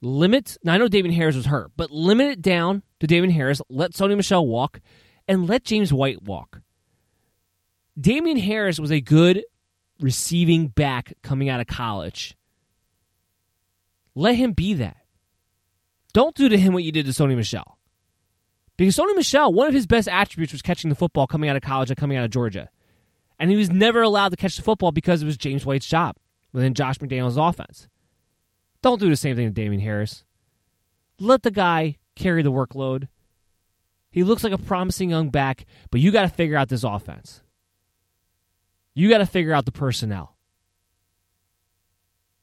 Limit. 0.00 0.56
Now 0.64 0.74
I 0.74 0.78
know 0.78 0.88
David 0.88 1.12
Harris 1.12 1.36
was 1.36 1.46
hurt, 1.46 1.70
but 1.76 1.92
limit 1.92 2.26
it 2.26 2.42
down 2.42 2.82
to 2.98 3.06
David 3.06 3.30
Harris. 3.30 3.62
Let 3.70 3.92
Sony 3.92 4.16
Michel 4.16 4.44
walk, 4.44 4.80
and 5.28 5.48
let 5.48 5.64
James 5.64 5.92
White 5.92 6.22
walk. 6.22 6.60
Damien 7.98 8.36
Harris 8.36 8.78
was 8.78 8.92
a 8.92 9.00
good 9.00 9.44
receiving 10.00 10.68
back 10.68 11.14
coming 11.22 11.48
out 11.48 11.60
of 11.60 11.66
college. 11.66 12.36
Let 14.14 14.34
him 14.36 14.52
be 14.52 14.74
that. 14.74 14.96
Don't 16.12 16.34
do 16.34 16.48
to 16.48 16.58
him 16.58 16.72
what 16.72 16.84
you 16.84 16.92
did 16.92 17.06
to 17.06 17.12
Sony 17.12 17.36
Michel. 17.36 17.78
Because 18.76 18.96
Sony 18.96 19.14
Michel, 19.14 19.52
one 19.52 19.68
of 19.68 19.74
his 19.74 19.86
best 19.86 20.08
attributes 20.08 20.52
was 20.52 20.62
catching 20.62 20.90
the 20.90 20.96
football 20.96 21.26
coming 21.26 21.48
out 21.48 21.56
of 21.56 21.62
college 21.62 21.90
and 21.90 21.98
coming 21.98 22.16
out 22.16 22.24
of 22.24 22.30
Georgia. 22.30 22.68
And 23.38 23.50
he 23.50 23.56
was 23.56 23.70
never 23.70 24.02
allowed 24.02 24.30
to 24.30 24.36
catch 24.36 24.56
the 24.56 24.62
football 24.62 24.92
because 24.92 25.22
it 25.22 25.26
was 25.26 25.36
James 25.36 25.64
White's 25.64 25.86
job 25.86 26.16
within 26.52 26.74
Josh 26.74 26.98
McDaniels' 26.98 27.36
offense. 27.36 27.88
Don't 28.82 29.00
do 29.00 29.08
the 29.08 29.16
same 29.16 29.36
thing 29.36 29.46
to 29.46 29.52
Damien 29.52 29.80
Harris. 29.80 30.24
Let 31.18 31.42
the 31.42 31.50
guy 31.50 31.96
carry 32.14 32.42
the 32.42 32.52
workload. 32.52 33.08
He 34.16 34.24
looks 34.24 34.42
like 34.42 34.54
a 34.54 34.58
promising 34.58 35.10
young 35.10 35.28
back, 35.28 35.66
but 35.90 36.00
you 36.00 36.10
got 36.10 36.22
to 36.22 36.30
figure 36.30 36.56
out 36.56 36.70
this 36.70 36.84
offense. 36.84 37.42
You 38.94 39.10
got 39.10 39.18
to 39.18 39.26
figure 39.26 39.52
out 39.52 39.66
the 39.66 39.72
personnel. 39.72 40.38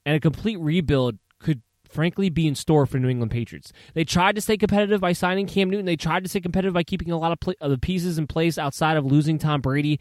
And 0.05 0.15
a 0.15 0.19
complete 0.19 0.59
rebuild 0.59 1.17
could 1.39 1.63
frankly 1.89 2.29
be 2.29 2.45
in 2.45 2.53
store 2.53 2.85
for 2.85 2.99
New 2.99 3.09
England 3.09 3.31
Patriots. 3.31 3.73
They 3.95 4.03
tried 4.03 4.35
to 4.35 4.41
stay 4.41 4.55
competitive 4.55 5.01
by 5.01 5.13
signing 5.13 5.47
Cam 5.47 5.71
Newton. 5.71 5.87
They 5.87 5.95
tried 5.95 6.23
to 6.23 6.29
stay 6.29 6.41
competitive 6.41 6.75
by 6.75 6.83
keeping 6.83 7.09
a 7.09 7.17
lot 7.17 7.31
of, 7.31 7.39
play- 7.39 7.55
of 7.59 7.71
the 7.71 7.79
pieces 7.79 8.19
in 8.19 8.27
place 8.27 8.59
outside 8.59 8.95
of 8.95 9.03
losing 9.03 9.39
Tom 9.39 9.59
Brady. 9.59 9.99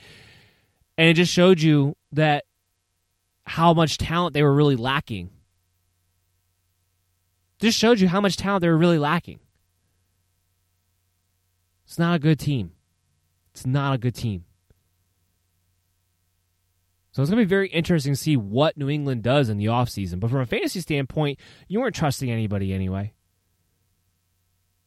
And 0.98 1.08
it 1.08 1.14
just 1.14 1.32
showed 1.32 1.62
you 1.62 1.96
that 2.12 2.44
how 3.46 3.72
much 3.72 3.96
talent 3.96 4.35
they 4.35 4.42
were 4.42 4.52
really 4.52 4.76
lacking. 4.76 5.30
Just 7.61 7.78
showed 7.78 7.98
you 7.98 8.08
how 8.08 8.20
much 8.20 8.37
talent 8.37 8.61
they 8.61 8.68
were 8.68 8.76
really 8.76 8.98
lacking. 8.98 9.40
It's 11.92 11.98
not 11.98 12.16
a 12.16 12.18
good 12.18 12.40
team. 12.40 12.72
It's 13.50 13.66
not 13.66 13.94
a 13.94 13.98
good 13.98 14.14
team. 14.14 14.46
So 17.11 17.20
it's 17.20 17.31
going 17.31 17.38
to 17.38 17.44
be 17.44 17.50
very 17.50 17.68
interesting 17.68 18.14
to 18.14 18.18
see 18.18 18.35
what 18.35 18.78
New 18.78 18.88
England 18.88 19.22
does 19.22 19.50
in 19.50 19.59
the 19.59 19.66
offseason. 19.66 20.18
But 20.18 20.31
from 20.31 20.40
a 20.40 20.46
fantasy 20.46 20.81
standpoint, 20.81 21.38
you 21.68 21.81
weren't 21.81 21.94
trusting 21.94 22.31
anybody 22.31 22.72
anyway. 22.72 23.12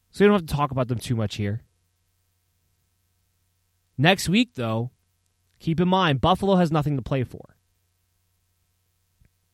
So 0.10 0.24
you 0.24 0.30
don't 0.30 0.40
have 0.40 0.48
to 0.48 0.56
talk 0.56 0.72
about 0.72 0.88
them 0.88 0.98
too 0.98 1.16
much 1.16 1.36
here. 1.36 1.62
Next 4.00 4.28
week, 4.28 4.56
though, 4.56 4.90
keep 5.60 5.80
in 5.80 5.88
mind, 5.88 6.22
Buffalo 6.22 6.56
has 6.56 6.72
nothing 6.72 6.96
to 6.96 7.04
play 7.04 7.24
for. 7.24 7.56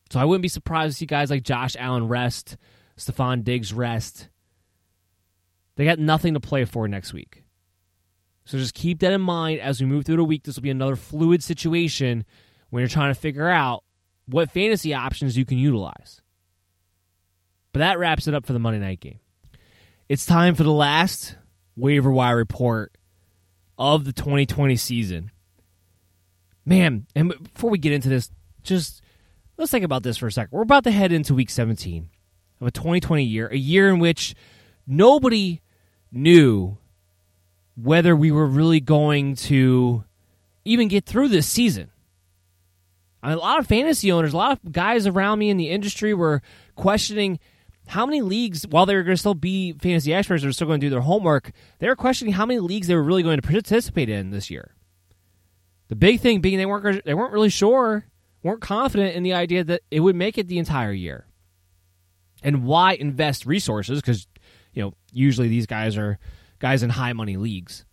So 0.08 0.18
I 0.18 0.24
wouldn't 0.24 0.40
be 0.40 0.48
surprised 0.48 0.94
to 0.94 0.98
see 1.00 1.04
guys 1.04 1.28
like 1.28 1.42
Josh 1.42 1.76
Allen 1.78 2.08
rest, 2.08 2.56
Stefon 2.96 3.44
Diggs 3.44 3.74
rest. 3.74 4.30
They 5.76 5.84
got 5.84 5.98
nothing 5.98 6.34
to 6.34 6.40
play 6.40 6.64
for 6.64 6.86
next 6.86 7.12
week. 7.12 7.42
So 8.44 8.58
just 8.58 8.74
keep 8.74 9.00
that 9.00 9.12
in 9.12 9.20
mind 9.20 9.60
as 9.60 9.80
we 9.80 9.86
move 9.86 10.04
through 10.04 10.16
the 10.16 10.24
week. 10.24 10.42
This 10.42 10.56
will 10.56 10.62
be 10.62 10.70
another 10.70 10.96
fluid 10.96 11.42
situation 11.42 12.24
when 12.70 12.80
you're 12.80 12.88
trying 12.88 13.14
to 13.14 13.18
figure 13.18 13.48
out 13.48 13.84
what 14.26 14.50
fantasy 14.50 14.94
options 14.94 15.36
you 15.36 15.44
can 15.44 15.58
utilize. 15.58 16.20
But 17.72 17.80
that 17.80 17.98
wraps 17.98 18.26
it 18.26 18.34
up 18.34 18.44
for 18.44 18.52
the 18.52 18.58
Monday 18.58 18.80
night 18.80 19.00
game. 19.00 19.20
It's 20.08 20.26
time 20.26 20.54
for 20.54 20.62
the 20.62 20.72
last 20.72 21.36
waiver 21.76 22.10
wire 22.10 22.36
report 22.36 22.92
of 23.78 24.04
the 24.04 24.12
2020 24.12 24.76
season. 24.76 25.30
Man, 26.64 27.06
and 27.14 27.32
before 27.54 27.70
we 27.70 27.78
get 27.78 27.92
into 27.92 28.08
this, 28.08 28.30
just 28.62 29.02
let's 29.56 29.70
think 29.70 29.84
about 29.84 30.02
this 30.02 30.18
for 30.18 30.26
a 30.26 30.32
second. 30.32 30.50
We're 30.52 30.62
about 30.62 30.84
to 30.84 30.90
head 30.90 31.12
into 31.12 31.34
week 31.34 31.50
17 31.50 32.10
of 32.60 32.66
a 32.66 32.70
2020 32.70 33.24
year, 33.24 33.48
a 33.48 33.56
year 33.56 33.88
in 33.88 33.98
which 33.98 34.34
nobody 34.86 35.61
knew 36.12 36.76
whether 37.76 38.14
we 38.14 38.30
were 38.30 38.46
really 38.46 38.80
going 38.80 39.34
to 39.34 40.04
even 40.64 40.88
get 40.88 41.06
through 41.06 41.28
this 41.28 41.46
season. 41.46 41.90
A 43.22 43.36
lot 43.36 43.58
of 43.58 43.66
fantasy 43.66 44.10
owners, 44.10 44.32
a 44.32 44.36
lot 44.36 44.52
of 44.52 44.72
guys 44.72 45.06
around 45.06 45.38
me 45.38 45.48
in 45.48 45.56
the 45.56 45.70
industry 45.70 46.12
were 46.12 46.42
questioning 46.74 47.38
how 47.86 48.06
many 48.06 48.20
leagues, 48.20 48.66
while 48.66 48.86
they 48.86 48.94
were 48.94 49.02
going 49.02 49.14
to 49.14 49.20
still 49.20 49.34
be 49.34 49.72
fantasy 49.72 50.14
experts, 50.14 50.42
they're 50.42 50.52
still 50.52 50.66
going 50.66 50.80
to 50.80 50.86
do 50.86 50.90
their 50.90 51.00
homework. 51.00 51.52
They 51.78 51.88
were 51.88 51.96
questioning 51.96 52.34
how 52.34 52.46
many 52.46 52.60
leagues 52.60 52.86
they 52.86 52.94
were 52.94 53.02
really 53.02 53.22
going 53.22 53.40
to 53.40 53.46
participate 53.46 54.08
in 54.08 54.30
this 54.30 54.50
year. 54.50 54.74
The 55.88 55.96
big 55.96 56.20
thing 56.20 56.40
being 56.40 56.58
they 56.58 56.66
weren't 56.66 57.04
they 57.04 57.14
weren't 57.14 57.32
really 57.32 57.50
sure, 57.50 58.06
weren't 58.42 58.60
confident 58.60 59.14
in 59.14 59.22
the 59.22 59.34
idea 59.34 59.62
that 59.64 59.82
it 59.90 60.00
would 60.00 60.16
make 60.16 60.38
it 60.38 60.48
the 60.48 60.58
entire 60.58 60.92
year. 60.92 61.26
And 62.42 62.64
why 62.64 62.94
invest 62.94 63.46
resources? 63.46 64.00
Because 64.00 64.26
you 64.72 64.82
know 64.82 64.94
usually 65.12 65.48
these 65.48 65.66
guys 65.66 65.96
are 65.96 66.18
guys 66.58 66.82
in 66.82 66.90
high 66.90 67.12
money 67.12 67.36
leagues. 67.36 67.84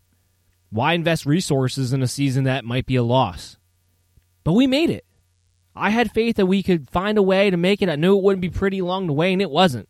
Why 0.70 0.94
invest 0.94 1.26
resources 1.26 1.94
in 1.94 2.04
a 2.04 2.08
season 2.08 2.44
that 2.44 2.65
might 2.65 2.86
be 2.86 2.96
a 2.96 3.04
loss? 3.04 3.58
But 4.44 4.54
we 4.54 4.68
made 4.68 4.89
it. 4.89 5.06
I 5.76 5.89
had 5.89 6.12
faith 6.12 6.36
that 6.36 6.46
we 6.46 6.62
could 6.62 6.89
find 6.89 7.18
a 7.18 7.24
way 7.24 7.50
to 7.50 7.58
make 7.58 7.82
it. 7.82 7.89
I 7.89 7.96
knew 7.96 8.18
it 8.18 8.24
wouldn't 8.24 8.42
be 8.42 8.50
pretty 8.50 8.80
along 8.80 9.08
the 9.08 9.13
way, 9.13 9.34
and 9.34 9.42
it 9.42 9.50
wasn't. 9.50 9.88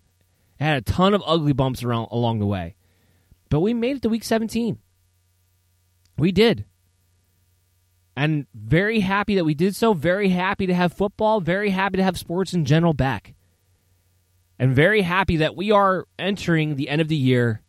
It 0.60 0.64
had 0.64 0.78
a 0.78 0.82
ton 0.82 1.14
of 1.14 1.24
ugly 1.26 1.54
bumps 1.54 1.84
around 1.84 2.10
along 2.12 2.40
the 2.40 2.46
way. 2.46 2.76
But 3.50 3.62
we 3.62 3.74
made 3.74 3.98
it 3.98 4.02
to 4.04 4.10
week 4.10 4.24
17. 4.24 4.78
We 6.18 6.32
did. 6.32 6.66
And 8.16 8.48
very 8.54 9.00
happy 9.00 9.36
that 9.36 9.46
we 9.46 9.54
did 9.54 9.76
so. 9.76 9.94
Very 9.94 10.30
happy 10.30 10.68
to 10.68 10.74
have 10.74 10.94
football. 10.94 11.40
Very 11.40 11.70
happy 11.70 11.98
to 11.98 12.04
have 12.04 12.18
sports 12.18 12.54
in 12.54 12.66
general 12.66 12.94
back. 12.94 13.34
And 14.60 14.76
very 14.76 15.02
happy 15.02 15.38
that 15.38 15.56
we 15.56 15.72
are 15.72 16.06
entering 16.20 16.76
the 16.76 16.90
end 16.90 17.02
of 17.02 17.08
the 17.08 17.16
year 17.16 17.62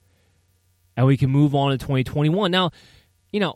and 0.97 1.07
we 1.07 1.17
can 1.17 1.31
move 1.31 1.55
on 1.55 1.71
to 1.71 1.79
2021. 1.79 2.51
Now, 2.51 2.73
you 3.33 3.41
know, 3.41 3.55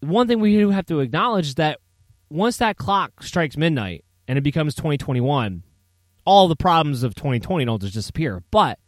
one 0.00 0.28
thing 0.28 0.40
we 0.40 0.56
do 0.56 0.70
have 0.70 0.86
to 0.86 1.00
acknowledge 1.00 1.48
is 1.48 1.54
that 1.54 1.80
once 2.28 2.58
that 2.58 2.76
clock 2.76 3.22
strikes 3.22 3.56
midnight 3.56 4.04
and 4.28 4.36
it 4.36 4.42
becomes 4.42 4.74
2021, 4.74 5.62
all 6.26 6.48
the 6.48 6.56
problems 6.56 7.02
of 7.02 7.14
2020 7.14 7.64
don't 7.64 7.80
just 7.80 7.94
disappear. 7.94 8.42
But 8.50 8.78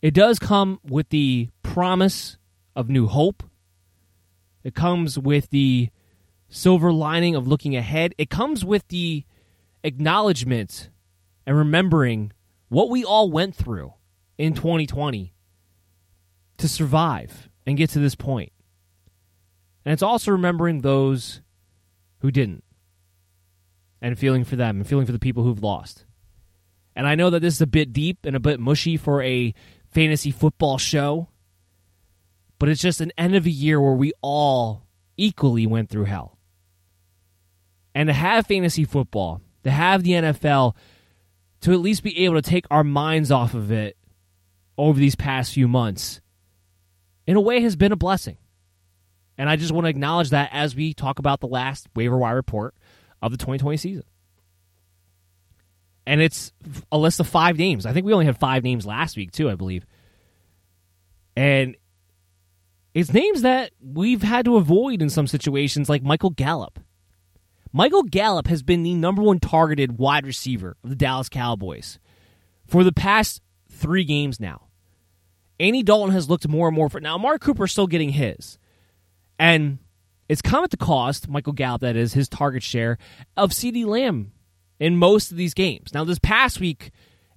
it 0.00 0.14
does 0.14 0.38
come 0.38 0.80
with 0.84 1.10
the 1.10 1.48
promise 1.62 2.38
of 2.74 2.88
new 2.88 3.06
hope. 3.06 3.42
It 4.62 4.74
comes 4.74 5.18
with 5.18 5.50
the 5.50 5.90
silver 6.48 6.92
lining 6.92 7.34
of 7.34 7.46
looking 7.46 7.76
ahead. 7.76 8.14
It 8.18 8.30
comes 8.30 8.64
with 8.64 8.86
the 8.88 9.24
acknowledgement 9.82 10.90
and 11.46 11.56
remembering 11.56 12.32
what 12.74 12.90
we 12.90 13.04
all 13.04 13.30
went 13.30 13.54
through 13.54 13.94
in 14.36 14.52
2020 14.52 15.32
to 16.56 16.68
survive 16.68 17.48
and 17.64 17.76
get 17.76 17.90
to 17.90 18.00
this 18.00 18.16
point. 18.16 18.52
And 19.84 19.92
it's 19.92 20.02
also 20.02 20.32
remembering 20.32 20.80
those 20.80 21.40
who 22.18 22.32
didn't 22.32 22.64
and 24.02 24.18
feeling 24.18 24.42
for 24.42 24.56
them 24.56 24.78
and 24.78 24.86
feeling 24.88 25.06
for 25.06 25.12
the 25.12 25.20
people 25.20 25.44
who've 25.44 25.62
lost. 25.62 26.04
And 26.96 27.06
I 27.06 27.14
know 27.14 27.30
that 27.30 27.40
this 27.40 27.54
is 27.54 27.60
a 27.60 27.66
bit 27.66 27.92
deep 27.92 28.26
and 28.26 28.34
a 28.34 28.40
bit 28.40 28.58
mushy 28.58 28.96
for 28.96 29.22
a 29.22 29.54
fantasy 29.92 30.32
football 30.32 30.76
show, 30.76 31.28
but 32.58 32.68
it's 32.68 32.82
just 32.82 33.00
an 33.00 33.12
end 33.16 33.36
of 33.36 33.46
a 33.46 33.50
year 33.50 33.80
where 33.80 33.94
we 33.94 34.12
all 34.20 34.88
equally 35.16 35.64
went 35.64 35.90
through 35.90 36.06
hell. 36.06 36.38
And 37.94 38.08
to 38.08 38.12
have 38.12 38.48
fantasy 38.48 38.84
football, 38.84 39.40
to 39.62 39.70
have 39.70 40.02
the 40.02 40.10
NFL, 40.10 40.74
to 41.64 41.72
at 41.72 41.80
least 41.80 42.02
be 42.02 42.26
able 42.26 42.34
to 42.34 42.42
take 42.42 42.66
our 42.70 42.84
minds 42.84 43.30
off 43.30 43.54
of 43.54 43.72
it 43.72 43.96
over 44.76 44.98
these 44.98 45.14
past 45.14 45.54
few 45.54 45.66
months, 45.66 46.20
in 47.26 47.36
a 47.36 47.40
way 47.40 47.62
has 47.62 47.74
been 47.74 47.90
a 47.90 47.96
blessing. 47.96 48.36
And 49.38 49.48
I 49.48 49.56
just 49.56 49.72
want 49.72 49.86
to 49.86 49.88
acknowledge 49.88 50.28
that 50.28 50.50
as 50.52 50.76
we 50.76 50.92
talk 50.92 51.18
about 51.18 51.40
the 51.40 51.46
last 51.46 51.86
waiver 51.96 52.18
wire 52.18 52.36
report 52.36 52.74
of 53.22 53.32
the 53.32 53.38
2020 53.38 53.78
season. 53.78 54.04
And 56.06 56.20
it's 56.20 56.52
a 56.92 56.98
list 56.98 57.18
of 57.18 57.26
five 57.26 57.56
names. 57.56 57.86
I 57.86 57.94
think 57.94 58.04
we 58.04 58.12
only 58.12 58.26
had 58.26 58.38
five 58.38 58.62
names 58.62 58.84
last 58.84 59.16
week, 59.16 59.32
too, 59.32 59.48
I 59.48 59.54
believe. 59.54 59.86
And 61.34 61.78
it's 62.92 63.10
names 63.10 63.40
that 63.40 63.70
we've 63.80 64.22
had 64.22 64.44
to 64.44 64.56
avoid 64.56 65.00
in 65.00 65.08
some 65.08 65.26
situations, 65.26 65.88
like 65.88 66.02
Michael 66.02 66.28
Gallup. 66.28 66.78
Michael 67.76 68.04
Gallup 68.04 68.46
has 68.46 68.62
been 68.62 68.84
the 68.84 68.94
number 68.94 69.20
one 69.20 69.40
targeted 69.40 69.98
wide 69.98 70.24
receiver 70.24 70.76
of 70.84 70.90
the 70.90 70.96
Dallas 70.96 71.28
Cowboys 71.28 71.98
for 72.68 72.84
the 72.84 72.92
past 72.92 73.42
three 73.68 74.04
games 74.04 74.38
now. 74.38 74.68
Andy 75.58 75.82
Dalton 75.82 76.14
has 76.14 76.30
looked 76.30 76.46
more 76.46 76.68
and 76.68 76.76
more 76.76 76.88
for 76.88 77.00
now. 77.00 77.18
Mark 77.18 77.40
Cooper 77.40 77.64
is 77.64 77.72
still 77.72 77.88
getting 77.88 78.10
his, 78.10 78.60
and 79.40 79.78
it's 80.28 80.40
come 80.40 80.62
at 80.62 80.70
the 80.70 80.76
cost. 80.76 81.28
Michael 81.28 81.52
Gallup, 81.52 81.80
that 81.80 81.96
is 81.96 82.12
his 82.12 82.28
target 82.28 82.62
share 82.62 82.96
of 83.36 83.50
CeeDee 83.50 83.84
Lamb 83.84 84.30
in 84.78 84.96
most 84.96 85.32
of 85.32 85.36
these 85.36 85.52
games. 85.52 85.92
Now, 85.92 86.04
this 86.04 86.20
past 86.20 86.60
week, 86.60 86.92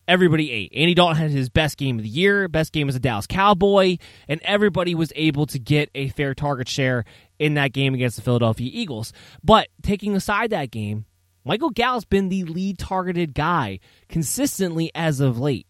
everybody 0.07 0.51
ate. 0.51 0.71
Andy 0.75 0.93
Dalton 0.93 1.17
had 1.17 1.31
his 1.31 1.49
best 1.49 1.77
game 1.77 1.97
of 1.97 2.03
the 2.03 2.09
year, 2.09 2.47
best 2.47 2.71
game 2.71 2.89
as 2.89 2.95
a 2.95 2.99
Dallas 2.99 3.27
Cowboy, 3.27 3.97
and 4.27 4.41
everybody 4.43 4.95
was 4.95 5.11
able 5.15 5.45
to 5.47 5.59
get 5.59 5.89
a 5.93 6.09
fair 6.09 6.33
target 6.33 6.69
share 6.69 7.05
in 7.39 7.55
that 7.55 7.73
game 7.73 7.93
against 7.93 8.15
the 8.15 8.21
Philadelphia 8.21 8.69
Eagles. 8.71 9.13
But 9.43 9.67
taking 9.81 10.15
aside 10.15 10.51
that 10.51 10.71
game, 10.71 11.05
Michael 11.43 11.69
Gallup's 11.69 12.05
been 12.05 12.29
the 12.29 12.43
lead 12.43 12.77
targeted 12.77 13.33
guy 13.33 13.79
consistently 14.09 14.91
as 14.93 15.19
of 15.19 15.39
late. 15.39 15.67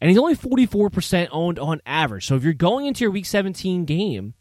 And 0.00 0.10
he's 0.10 0.18
only 0.18 0.36
44% 0.36 1.28
owned 1.32 1.58
on 1.58 1.80
average. 1.84 2.26
So 2.26 2.36
if 2.36 2.44
you're 2.44 2.52
going 2.52 2.86
into 2.86 3.02
your 3.02 3.10
week 3.10 3.26
17 3.26 3.84
game, 3.84 4.34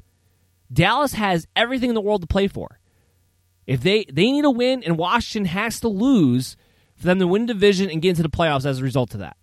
Dallas 0.71 1.13
has 1.13 1.47
everything 1.55 1.89
in 1.89 1.95
the 1.95 2.01
world 2.01 2.21
to 2.21 2.27
play 2.27 2.47
for. 2.47 2.79
If 3.65 3.81
they 3.81 4.05
they 4.05 4.31
need 4.31 4.45
a 4.45 4.51
win 4.51 4.83
and 4.83 4.97
Washington 4.97 5.45
has 5.45 5.79
to 5.81 5.89
lose 5.89 6.55
for 6.97 7.05
them 7.05 7.19
to 7.19 7.27
win 7.27 7.45
the 7.45 7.53
division 7.53 7.89
and 7.89 8.01
get 8.01 8.09
into 8.09 8.23
the 8.23 8.29
playoffs 8.29 8.65
as 8.65 8.79
a 8.79 8.83
result 8.83 9.13
of 9.13 9.21
that. 9.21 9.37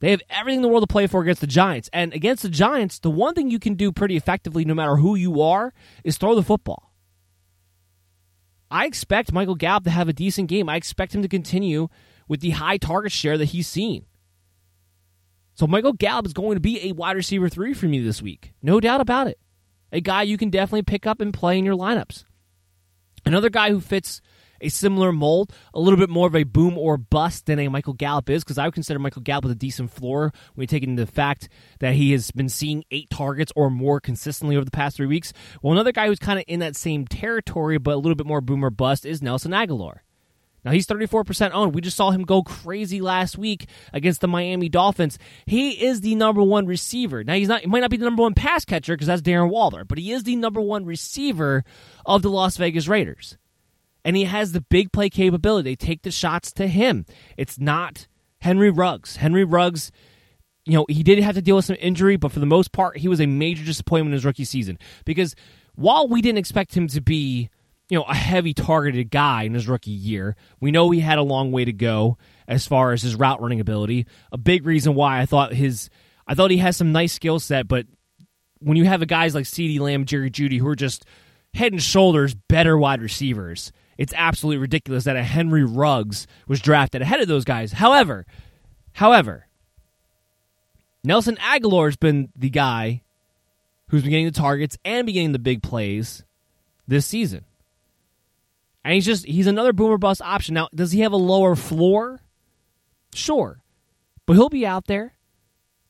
They 0.00 0.12
have 0.12 0.22
everything 0.30 0.58
in 0.58 0.62
the 0.62 0.68
world 0.68 0.82
to 0.82 0.92
play 0.92 1.06
for 1.06 1.20
against 1.20 1.42
the 1.42 1.46
Giants. 1.46 1.90
And 1.92 2.14
against 2.14 2.42
the 2.42 2.48
Giants, 2.48 2.98
the 2.98 3.10
one 3.10 3.34
thing 3.34 3.50
you 3.50 3.58
can 3.58 3.74
do 3.74 3.92
pretty 3.92 4.16
effectively 4.16 4.64
no 4.64 4.74
matter 4.74 4.96
who 4.96 5.14
you 5.14 5.42
are 5.42 5.74
is 6.04 6.16
throw 6.16 6.34
the 6.34 6.42
football. 6.42 6.94
I 8.70 8.86
expect 8.86 9.32
Michael 9.32 9.56
Gallup 9.56 9.84
to 9.84 9.90
have 9.90 10.08
a 10.08 10.14
decent 10.14 10.48
game. 10.48 10.68
I 10.68 10.76
expect 10.76 11.14
him 11.14 11.22
to 11.22 11.28
continue 11.28 11.88
with 12.28 12.40
the 12.40 12.50
high 12.50 12.78
target 12.78 13.12
share 13.12 13.36
that 13.36 13.46
he's 13.46 13.68
seen. 13.68 14.06
So 15.54 15.66
Michael 15.66 15.92
Gallup 15.92 16.26
is 16.26 16.32
going 16.32 16.54
to 16.54 16.60
be 16.60 16.88
a 16.88 16.92
wide 16.92 17.16
receiver 17.16 17.48
three 17.48 17.74
for 17.74 17.86
me 17.86 18.00
this 18.00 18.22
week. 18.22 18.54
No 18.62 18.80
doubt 18.80 19.02
about 19.02 19.26
it. 19.26 19.38
A 19.92 20.00
guy 20.00 20.22
you 20.22 20.38
can 20.38 20.48
definitely 20.48 20.84
pick 20.84 21.06
up 21.06 21.20
and 21.20 21.34
play 21.34 21.58
in 21.58 21.64
your 21.64 21.76
lineups. 21.76 22.24
Another 23.26 23.50
guy 23.50 23.70
who 23.70 23.80
fits 23.80 24.22
a 24.60 24.68
similar 24.68 25.12
mold, 25.12 25.52
a 25.74 25.80
little 25.80 25.98
bit 25.98 26.10
more 26.10 26.26
of 26.26 26.36
a 26.36 26.44
boom 26.44 26.76
or 26.76 26.96
bust 26.96 27.46
than 27.46 27.58
a 27.58 27.68
Michael 27.68 27.94
Gallup 27.94 28.30
is, 28.30 28.44
because 28.44 28.58
I 28.58 28.66
would 28.66 28.74
consider 28.74 28.98
Michael 28.98 29.22
Gallup 29.22 29.44
with 29.44 29.52
a 29.52 29.56
decent 29.56 29.90
floor 29.90 30.32
when 30.54 30.62
you 30.62 30.66
take 30.66 30.82
into 30.82 31.04
the 31.04 31.10
fact 31.10 31.48
that 31.80 31.94
he 31.94 32.12
has 32.12 32.30
been 32.30 32.48
seeing 32.48 32.84
eight 32.90 33.10
targets 33.10 33.52
or 33.56 33.70
more 33.70 34.00
consistently 34.00 34.56
over 34.56 34.64
the 34.64 34.70
past 34.70 34.96
three 34.96 35.06
weeks. 35.06 35.32
Well, 35.62 35.72
another 35.72 35.92
guy 35.92 36.06
who's 36.06 36.18
kind 36.18 36.38
of 36.38 36.44
in 36.48 36.60
that 36.60 36.76
same 36.76 37.06
territory, 37.06 37.78
but 37.78 37.94
a 37.94 37.96
little 37.96 38.14
bit 38.14 38.26
more 38.26 38.40
boom 38.40 38.64
or 38.64 38.70
bust, 38.70 39.04
is 39.06 39.22
Nelson 39.22 39.52
Agholor. 39.52 40.00
Now 40.64 40.72
he's 40.72 40.86
34% 40.86 41.52
owned. 41.52 41.74
We 41.74 41.80
just 41.80 41.96
saw 41.96 42.10
him 42.10 42.22
go 42.22 42.42
crazy 42.42 43.00
last 43.00 43.38
week 43.38 43.68
against 43.92 44.20
the 44.20 44.28
Miami 44.28 44.68
Dolphins. 44.68 45.18
He 45.46 45.84
is 45.84 46.00
the 46.00 46.14
number 46.14 46.42
one 46.42 46.66
receiver. 46.66 47.24
Now 47.24 47.34
he's 47.34 47.48
not 47.48 47.62
he 47.62 47.66
might 47.66 47.80
not 47.80 47.90
be 47.90 47.96
the 47.96 48.04
number 48.04 48.22
one 48.22 48.34
pass 48.34 48.64
catcher 48.64 48.94
because 48.94 49.06
that's 49.06 49.22
Darren 49.22 49.50
Waller, 49.50 49.84
but 49.84 49.98
he 49.98 50.12
is 50.12 50.24
the 50.24 50.36
number 50.36 50.60
one 50.60 50.84
receiver 50.84 51.64
of 52.04 52.22
the 52.22 52.30
Las 52.30 52.56
Vegas 52.56 52.88
Raiders. 52.88 53.38
And 54.04 54.16
he 54.16 54.24
has 54.24 54.52
the 54.52 54.60
big 54.62 54.92
play 54.92 55.10
capability. 55.10 55.70
They 55.70 55.76
take 55.76 56.02
the 56.02 56.10
shots 56.10 56.52
to 56.52 56.66
him. 56.66 57.06
It's 57.36 57.58
not 57.58 58.06
Henry 58.40 58.70
Ruggs. 58.70 59.16
Henry 59.16 59.44
Ruggs, 59.44 59.92
you 60.64 60.74
know, 60.74 60.86
he 60.88 61.02
did 61.02 61.18
have 61.20 61.34
to 61.34 61.42
deal 61.42 61.56
with 61.56 61.66
some 61.66 61.76
injury, 61.80 62.16
but 62.16 62.32
for 62.32 62.40
the 62.40 62.46
most 62.46 62.72
part, 62.72 62.98
he 62.98 63.08
was 63.08 63.20
a 63.20 63.26
major 63.26 63.64
disappointment 63.64 64.12
in 64.12 64.14
his 64.14 64.24
rookie 64.24 64.44
season. 64.44 64.78
Because 65.04 65.34
while 65.74 66.08
we 66.08 66.22
didn't 66.22 66.38
expect 66.38 66.74
him 66.74 66.88
to 66.88 67.00
be 67.00 67.50
you 67.90 67.98
know, 67.98 68.04
a 68.04 68.14
heavy 68.14 68.54
targeted 68.54 69.10
guy 69.10 69.42
in 69.42 69.52
his 69.52 69.66
rookie 69.68 69.90
year. 69.90 70.36
We 70.60 70.70
know 70.70 70.90
he 70.90 71.00
had 71.00 71.18
a 71.18 71.22
long 71.22 71.50
way 71.50 71.64
to 71.64 71.72
go 71.72 72.18
as 72.46 72.66
far 72.66 72.92
as 72.92 73.02
his 73.02 73.16
route 73.16 73.42
running 73.42 73.60
ability. 73.60 74.06
A 74.30 74.38
big 74.38 74.64
reason 74.64 74.94
why 74.94 75.20
I 75.20 75.26
thought 75.26 75.52
his 75.52 75.90
I 76.26 76.36
thought 76.36 76.52
he 76.52 76.58
has 76.58 76.76
some 76.76 76.92
nice 76.92 77.12
skill 77.12 77.40
set, 77.40 77.66
but 77.66 77.86
when 78.60 78.76
you 78.76 78.84
have 78.84 79.04
guys 79.08 79.34
like 79.34 79.44
CeeDee 79.44 79.80
Lamb, 79.80 80.04
Jerry 80.04 80.30
Jeudy, 80.30 80.60
who 80.60 80.68
are 80.68 80.76
just 80.76 81.04
head 81.52 81.72
and 81.72 81.82
shoulders 81.82 82.34
better 82.34 82.78
wide 82.78 83.02
receivers, 83.02 83.72
it's 84.00 84.14
absolutely 84.16 84.56
ridiculous 84.56 85.04
that 85.04 85.16
a 85.16 85.22
Henry 85.22 85.62
Ruggs 85.62 86.26
was 86.48 86.58
drafted 86.58 87.02
ahead 87.02 87.20
of 87.20 87.28
those 87.28 87.44
guys. 87.44 87.72
However, 87.72 88.24
however, 88.94 89.46
Nelson 91.04 91.36
Agholor 91.36 91.84
has 91.84 91.98
been 91.98 92.30
the 92.34 92.48
guy 92.48 93.02
who's 93.88 94.00
been 94.00 94.10
getting 94.10 94.24
the 94.24 94.32
targets 94.32 94.78
and 94.86 95.04
been 95.04 95.12
getting 95.12 95.32
the 95.32 95.38
big 95.38 95.62
plays 95.62 96.24
this 96.88 97.04
season. 97.04 97.44
And 98.82 98.94
he's 98.94 99.04
just 99.04 99.26
he's 99.26 99.46
another 99.46 99.74
boomer 99.74 99.98
bust 99.98 100.22
option. 100.22 100.54
Now, 100.54 100.70
does 100.74 100.92
he 100.92 101.00
have 101.00 101.12
a 101.12 101.18
lower 101.18 101.54
floor? 101.54 102.22
Sure. 103.12 103.60
But 104.24 104.32
he'll 104.32 104.48
be 104.48 104.64
out 104.64 104.86
there. 104.86 105.12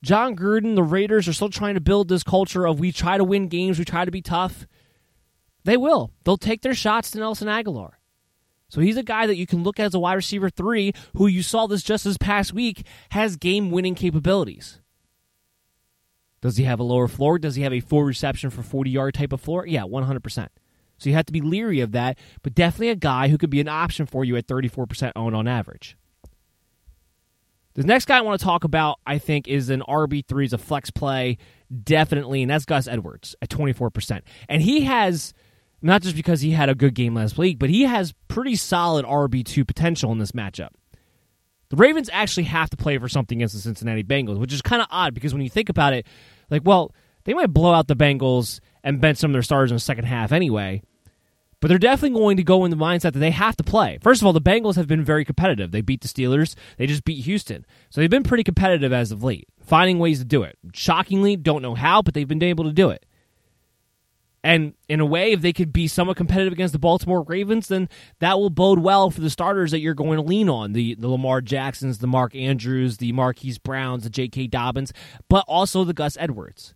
Jon 0.02 0.34
Gruden, 0.34 0.74
the 0.74 0.82
Raiders 0.82 1.28
are 1.28 1.32
still 1.32 1.48
trying 1.48 1.74
to 1.74 1.80
build 1.80 2.08
this 2.08 2.24
culture 2.24 2.66
of 2.66 2.80
we 2.80 2.90
try 2.90 3.18
to 3.18 3.24
win 3.24 3.46
games, 3.46 3.78
we 3.78 3.84
try 3.84 4.04
to 4.04 4.10
be 4.10 4.20
tough. 4.20 4.66
They 5.62 5.76
will. 5.76 6.10
They'll 6.24 6.36
take 6.36 6.62
their 6.62 6.74
shots 6.74 7.12
to 7.12 7.18
Nelson 7.18 7.46
Agholor. 7.46 7.99
So 8.70 8.80
he's 8.80 8.96
a 8.96 9.02
guy 9.02 9.26
that 9.26 9.36
you 9.36 9.46
can 9.46 9.62
look 9.62 9.78
at 9.78 9.86
as 9.86 9.94
a 9.94 9.98
wide 9.98 10.14
receiver 10.14 10.48
three, 10.48 10.92
who 11.16 11.26
you 11.26 11.42
saw 11.42 11.66
this 11.66 11.82
just 11.82 12.04
this 12.04 12.16
past 12.16 12.54
week, 12.54 12.86
has 13.10 13.36
game 13.36 13.70
winning 13.70 13.94
capabilities. 13.94 14.80
Does 16.40 16.56
he 16.56 16.64
have 16.64 16.80
a 16.80 16.84
lower 16.84 17.08
floor? 17.08 17.38
Does 17.38 17.56
he 17.56 17.62
have 17.62 17.72
a 17.72 17.80
full 17.80 18.04
reception 18.04 18.48
for 18.48 18.62
40 18.62 18.90
yard 18.90 19.14
type 19.14 19.32
of 19.32 19.40
floor? 19.40 19.66
Yeah, 19.66 19.82
100%. 19.82 20.48
So 20.98 21.08
you 21.08 21.14
have 21.14 21.26
to 21.26 21.32
be 21.32 21.40
leery 21.40 21.80
of 21.80 21.92
that, 21.92 22.18
but 22.42 22.54
definitely 22.54 22.90
a 22.90 22.96
guy 22.96 23.28
who 23.28 23.38
could 23.38 23.50
be 23.50 23.60
an 23.60 23.68
option 23.68 24.06
for 24.06 24.24
you 24.24 24.36
at 24.36 24.46
34% 24.46 25.12
owned 25.16 25.34
on 25.34 25.48
average. 25.48 25.96
The 27.74 27.84
next 27.84 28.06
guy 28.06 28.18
I 28.18 28.20
want 28.20 28.38
to 28.38 28.44
talk 28.44 28.64
about, 28.64 28.98
I 29.06 29.18
think, 29.18 29.48
is 29.48 29.70
an 29.70 29.80
RB3, 29.88 30.44
is 30.44 30.52
a 30.52 30.58
flex 30.58 30.90
play, 30.90 31.38
definitely, 31.82 32.42
and 32.42 32.50
that's 32.50 32.64
Gus 32.64 32.86
Edwards 32.86 33.36
at 33.40 33.48
24%. 33.48 34.22
And 34.48 34.60
he 34.60 34.82
has, 34.82 35.32
not 35.82 36.02
just 36.02 36.16
because 36.16 36.40
he 36.40 36.50
had 36.50 36.68
a 36.68 36.74
good 36.74 36.94
game 36.94 37.14
last 37.14 37.38
week, 37.38 37.58
but 37.58 37.70
he 37.70 37.82
has 37.82 38.14
pretty 38.28 38.56
solid 38.56 39.04
RB2 39.04 39.66
potential 39.66 40.12
in 40.12 40.18
this 40.18 40.32
matchup. 40.32 40.70
The 41.70 41.76
Ravens 41.76 42.10
actually 42.12 42.44
have 42.44 42.68
to 42.70 42.76
play 42.76 42.98
for 42.98 43.08
something 43.08 43.38
against 43.38 43.54
the 43.54 43.60
Cincinnati 43.60 44.02
Bengals, 44.02 44.38
which 44.38 44.52
is 44.52 44.60
kind 44.60 44.82
of 44.82 44.88
odd 44.90 45.14
because 45.14 45.32
when 45.32 45.42
you 45.42 45.48
think 45.48 45.68
about 45.68 45.92
it, 45.92 46.06
like, 46.50 46.62
well, 46.64 46.92
they 47.24 47.32
might 47.32 47.52
blow 47.52 47.72
out 47.72 47.86
the 47.86 47.96
Bengals 47.96 48.60
and 48.82 49.00
bench 49.00 49.18
some 49.18 49.30
of 49.30 49.32
their 49.34 49.42
stars 49.42 49.70
in 49.70 49.76
the 49.76 49.80
second 49.80 50.04
half 50.04 50.32
anyway. 50.32 50.82
But 51.60 51.68
they're 51.68 51.78
definitely 51.78 52.18
going 52.18 52.38
to 52.38 52.42
go 52.42 52.64
in 52.64 52.70
the 52.70 52.76
mindset 52.76 53.12
that 53.12 53.18
they 53.18 53.30
have 53.30 53.54
to 53.56 53.62
play. 53.62 53.98
First 54.00 54.22
of 54.22 54.26
all, 54.26 54.32
the 54.32 54.40
Bengals 54.40 54.76
have 54.76 54.88
been 54.88 55.04
very 55.04 55.24
competitive. 55.24 55.70
They 55.70 55.82
beat 55.82 56.00
the 56.00 56.08
Steelers, 56.08 56.54
they 56.78 56.86
just 56.86 57.04
beat 57.04 57.24
Houston. 57.24 57.66
So 57.90 58.00
they've 58.00 58.10
been 58.10 58.22
pretty 58.22 58.44
competitive 58.44 58.92
as 58.92 59.12
of 59.12 59.22
late, 59.22 59.46
finding 59.60 59.98
ways 59.98 60.18
to 60.20 60.24
do 60.24 60.42
it. 60.42 60.58
Shockingly, 60.72 61.36
don't 61.36 61.62
know 61.62 61.74
how, 61.74 62.02
but 62.02 62.14
they've 62.14 62.26
been 62.26 62.42
able 62.42 62.64
to 62.64 62.72
do 62.72 62.90
it. 62.90 63.04
And 64.42 64.72
in 64.88 65.00
a 65.00 65.06
way, 65.06 65.32
if 65.32 65.42
they 65.42 65.52
could 65.52 65.72
be 65.72 65.86
somewhat 65.86 66.16
competitive 66.16 66.52
against 66.52 66.72
the 66.72 66.78
Baltimore 66.78 67.22
Ravens, 67.22 67.68
then 67.68 67.90
that 68.20 68.38
will 68.38 68.48
bode 68.48 68.78
well 68.78 69.10
for 69.10 69.20
the 69.20 69.28
starters 69.28 69.70
that 69.70 69.80
you're 69.80 69.92
going 69.92 70.16
to 70.16 70.22
lean 70.22 70.48
on 70.48 70.72
the, 70.72 70.94
the 70.94 71.08
Lamar 71.08 71.42
Jacksons, 71.42 71.98
the 71.98 72.06
Mark 72.06 72.34
Andrews, 72.34 72.96
the 72.96 73.12
Marquise 73.12 73.58
Browns, 73.58 74.04
the 74.04 74.10
J.K. 74.10 74.46
Dobbins, 74.46 74.94
but 75.28 75.44
also 75.46 75.84
the 75.84 75.92
Gus 75.92 76.16
Edwards 76.18 76.74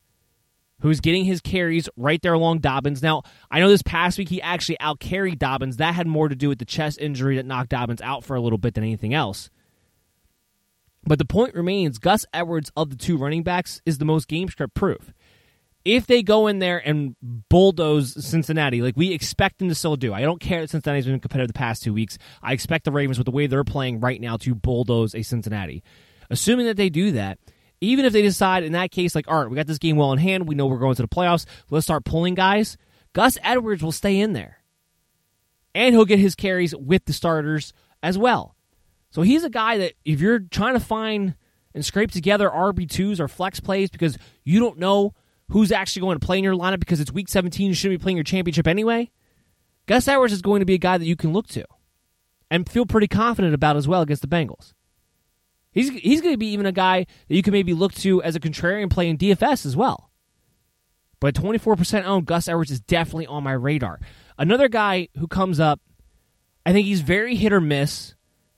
who's 0.81 1.01
getting 1.01 1.25
his 1.25 1.41
carries 1.41 1.89
right 1.97 2.21
there 2.21 2.35
along 2.35 2.59
Dobbins. 2.59 3.03
Now, 3.03 3.23
I 3.51 3.59
know 3.59 3.71
this 3.71 3.81
past 3.81 4.19
week 4.19 4.29
he 4.29 4.43
actually 4.43 4.79
out 4.81 5.01
carried 5.01 5.39
Dobbins. 5.39 5.79
That 5.79 5.95
had 5.95 6.07
more 6.07 6.29
to 6.29 6.35
do 6.35 6.51
with 6.51 6.59
the 6.59 6.67
chest 6.67 7.01
injury 7.01 7.37
that 7.37 7.47
knocked 7.47 7.71
Dobbins 7.71 8.03
out 8.03 8.23
for 8.23 8.37
a 8.37 8.41
little 8.41 8.59
bit 8.59 8.75
than 8.75 8.85
anything 8.85 9.15
else. 9.15 9.49
But 11.07 11.19
the 11.19 11.25
point 11.25 11.55
remains 11.55 11.99
Gus 11.99 12.27
Edwards 12.35 12.71
of 12.77 12.91
the 12.91 12.97
two 12.97 13.17
running 13.17 13.43
backs 13.43 13.81
is 13.87 13.97
the 13.97 14.05
most 14.05 14.29
game 14.29 14.49
script 14.49 14.75
proof. 14.75 15.15
If 15.85 16.07
they 16.07 16.23
go 16.23 16.47
in 16.47 16.61
there 16.61 16.79
and 16.79 17.15
bulldoze 17.51 18.25
Cincinnati, 18.27 18.81
like 18.81 18.97
we 18.97 19.13
expect 19.13 19.59
them 19.59 19.69
to 19.69 19.75
still 19.75 19.97
do, 19.97 20.15
I 20.15 20.23
don't 20.23 20.41
care 20.41 20.63
that 20.63 20.71
Cincinnati's 20.71 21.05
been 21.05 21.21
competitive 21.21 21.49
the 21.49 21.59
past 21.59 21.83
two 21.83 21.93
weeks. 21.93 22.17
I 22.43 22.55
expect 22.55 22.85
the 22.85 22.93
Ravens, 22.93 23.19
with 23.19 23.27
the 23.27 23.31
way 23.31 23.47
they're 23.47 23.65
playing 23.65 24.01
right 24.01 24.21
now, 24.21 24.39
to 24.39 24.55
bulldoze 24.55 25.15
a 25.15 25.23
Cincinnati. 25.23 25.83
Assuming 26.31 26.67
that 26.67 26.79
they 26.79 26.89
do 26.89 27.13
that, 27.13 27.39
even 27.83 28.07
if 28.07 28.15
they 28.15 28.23
decide 28.23 28.65
in 28.65 28.73
that 28.73 28.91
case, 28.91 29.15
like, 29.15 29.29
all 29.29 29.41
right, 29.41 29.51
we 29.51 29.57
got 29.57 29.67
this 29.67 29.79
game 29.79 29.97
well 29.97 30.13
in 30.13 30.19
hand, 30.19 30.49
we 30.49 30.55
know 30.55 30.67
we're 30.67 30.79
going 30.79 30.95
to 30.95 31.03
the 31.03 31.09
playoffs, 31.09 31.45
let's 31.71 31.85
start 31.85 32.05
pulling 32.05 32.35
guys, 32.35 32.79
Gus 33.13 33.37
Edwards 33.43 33.83
will 33.83 33.93
stay 33.93 34.19
in 34.19 34.33
there. 34.33 34.59
And 35.75 35.95
he'll 35.95 36.05
get 36.05 36.19
his 36.19 36.35
carries 36.35 36.75
with 36.75 37.05
the 37.05 37.13
starters 37.13 37.73
as 38.03 38.17
well. 38.17 38.57
So 39.11 39.23
he's 39.23 39.45
a 39.45 39.51
guy 39.51 39.79
that 39.79 39.95
if 40.05 40.21
you're 40.21 40.41
trying 40.41 40.75
to 40.75 40.81
find 40.81 41.35
and 41.75 41.85
scrape 41.85 42.11
together 42.11 42.49
RB2s 42.49 43.21
or 43.21 43.29
flex 43.29 43.61
plays 43.61 43.91
because 43.91 44.17
you 44.45 44.61
don't 44.61 44.79
know 44.79 45.15
who's 45.49 45.73
actually 45.73 46.01
going 46.01 46.19
to 46.19 46.25
play 46.25 46.39
in 46.39 46.45
your 46.45 46.55
lineup 46.55 46.81
because 46.81 47.01
it's 47.01 47.13
week 47.13 47.29
17, 47.29 47.69
you 47.69 47.75
shouldn't 47.75 48.01
be 48.01 48.03
playing 48.03 48.17
your 48.17 48.25
championship 48.25 48.67
anyway, 48.67 49.11
Gus 49.87 50.09
Edwards 50.09 50.33
is 50.33 50.43
going 50.43 50.61
to 50.61 50.67
be 50.67 50.75
a 50.75 50.79
guy 50.79 50.99
that 50.99 51.07
you 51.07 51.17
can 51.17 51.33
look 51.33 51.47
to 51.49 51.65
and 52.51 52.69
feel 52.69 52.87
pretty 52.87 53.09
confident 53.09 53.55
about 53.55 53.77
as 53.77 53.87
well 53.87 54.03
against 54.03 54.23
the 54.23 54.29
Bengals. 54.29 54.73
He's 55.73 55.91
he's 55.91 56.21
going 56.21 56.35
to 56.35 56.39
be 56.39 56.53
even 56.53 56.67
a 56.67 56.73
guy 56.73 57.07
that 57.29 57.35
you 57.35 57.43
can 57.43 57.53
maybe 57.53 57.75
look 57.75 57.93
to 57.95 58.23
as 58.23 58.37
a 58.37 58.41
contrarian 58.41 58.89
play 58.89 59.09
in 59.09 59.19
DFS 59.19 59.67
as 59.67 59.77
well. 59.77 60.11
But 61.21 61.35
24% 61.35 62.05
owned, 62.05 62.27
Gus 62.27 62.49
Edwards 62.49 62.71
is 62.71 62.81
definitely 62.81 63.27
on 63.27 63.43
my 63.43 63.53
radar. 63.53 63.99
Another 64.39 64.69
guy 64.69 65.09
who 65.19 65.27
comes 65.27 65.59
up, 65.59 65.81
I 66.67 66.73
think 66.73 66.87
he's 66.87 67.01
very 67.01 67.35
hit 67.35 67.53
or 67.53 67.61
miss, 67.61 68.15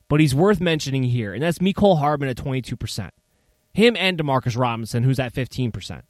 but 0.09 0.20
he's 0.20 0.35
worth 0.35 0.61
mentioning 0.61 1.05
here, 1.05 1.33
and 1.33 1.42
that's 1.42 1.59
Mecole 1.59 1.99
Hardman 1.99 2.29
at 2.29 2.37
22%. 2.37 3.11
Him 3.72 3.96
and 3.96 4.18
Demarcus 4.18 4.59
Robinson, 4.59 5.05
who's 5.05 5.20
at 5.20 5.33
15%. 5.33 6.03